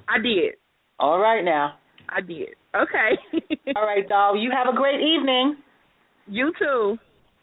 I 0.09 0.23
did. 0.23 0.55
All 1.01 1.19
right, 1.19 1.45
now. 1.45 1.75
I 2.09 2.21
did. 2.21 2.51
Okay. 2.73 3.19
All 3.77 3.83
right, 3.83 4.09
doll. 4.09 4.41
You 4.41 4.53
have 4.53 4.73
a 4.73 4.77
great 4.77 5.01
evening. 5.01 5.57
You 6.29 6.53
too. 6.57 6.97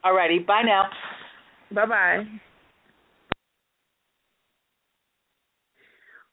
All 0.05 0.15
righty. 0.15 0.39
Bye 0.39 0.61
now. 0.63 0.85
Bye 1.75 1.85
bye. 1.85 2.23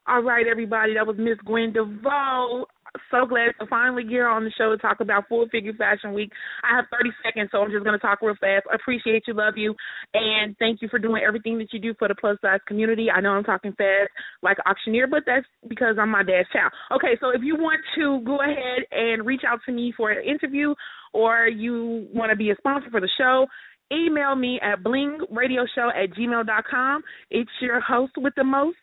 All 0.07 0.23
right, 0.23 0.47
everybody. 0.47 0.93
That 0.93 1.07
was 1.07 1.17
Miss 1.19 1.37
Gwen 1.45 1.73
DeVoe. 1.73 2.67
So 3.11 3.25
glad 3.25 3.51
to 3.59 3.67
finally 3.67 4.03
get 4.03 4.21
on 4.21 4.43
the 4.43 4.51
show 4.57 4.69
to 4.69 4.77
talk 4.77 4.99
about 4.99 5.27
Full 5.27 5.47
Figure 5.49 5.73
Fashion 5.73 6.13
Week. 6.13 6.31
I 6.63 6.75
have 6.75 6.85
30 6.91 7.09
seconds, 7.23 7.49
so 7.51 7.59
I'm 7.59 7.71
just 7.71 7.83
going 7.83 7.97
to 7.97 8.01
talk 8.01 8.21
real 8.21 8.35
fast. 8.39 8.65
Appreciate 8.73 9.23
you, 9.27 9.33
love 9.33 9.57
you, 9.57 9.75
and 10.13 10.55
thank 10.57 10.81
you 10.81 10.87
for 10.89 10.99
doing 10.99 11.21
everything 11.25 11.57
that 11.59 11.73
you 11.73 11.79
do 11.79 11.93
for 11.97 12.07
the 12.07 12.15
plus 12.15 12.37
size 12.41 12.59
community. 12.67 13.09
I 13.09 13.21
know 13.21 13.31
I'm 13.31 13.43
talking 13.43 13.73
fast 13.73 14.09
like 14.41 14.57
auctioneer, 14.65 15.07
but 15.07 15.23
that's 15.25 15.45
because 15.67 15.97
I'm 15.99 16.09
my 16.09 16.23
dad's 16.23 16.49
child. 16.51 16.71
Okay, 16.95 17.17
so 17.19 17.29
if 17.29 17.41
you 17.43 17.55
want 17.55 17.81
to 17.95 18.21
go 18.25 18.39
ahead 18.41 18.83
and 18.91 19.25
reach 19.25 19.41
out 19.47 19.59
to 19.65 19.71
me 19.71 19.93
for 19.95 20.11
an 20.11 20.25
interview 20.27 20.73
or 21.13 21.47
you 21.47 22.07
want 22.13 22.31
to 22.31 22.35
be 22.35 22.51
a 22.51 22.55
sponsor 22.55 22.89
for 22.89 23.01
the 23.01 23.09
show, 23.17 23.45
email 23.91 24.35
me 24.35 24.59
at 24.61 24.83
blingradioshow 24.83 25.89
at 25.95 26.11
gmail.com. 26.17 27.01
It's 27.31 27.49
your 27.61 27.79
host 27.81 28.13
with 28.17 28.33
the 28.35 28.43
most, 28.43 28.77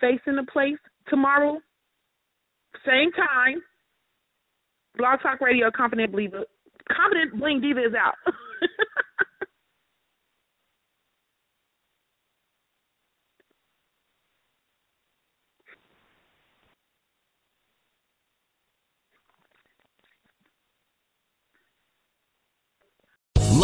facing 0.00 0.36
the 0.36 0.46
place 0.52 0.78
tomorrow, 1.08 1.58
same 2.86 3.12
time. 3.12 3.62
Blog 4.96 5.20
Talk 5.22 5.40
Radio, 5.40 5.70
Confident 5.74 6.12
Believer, 6.12 6.44
Confident 6.90 7.38
Bling 7.38 7.60
Diva 7.60 7.80
is 7.80 7.94
out. 7.94 8.14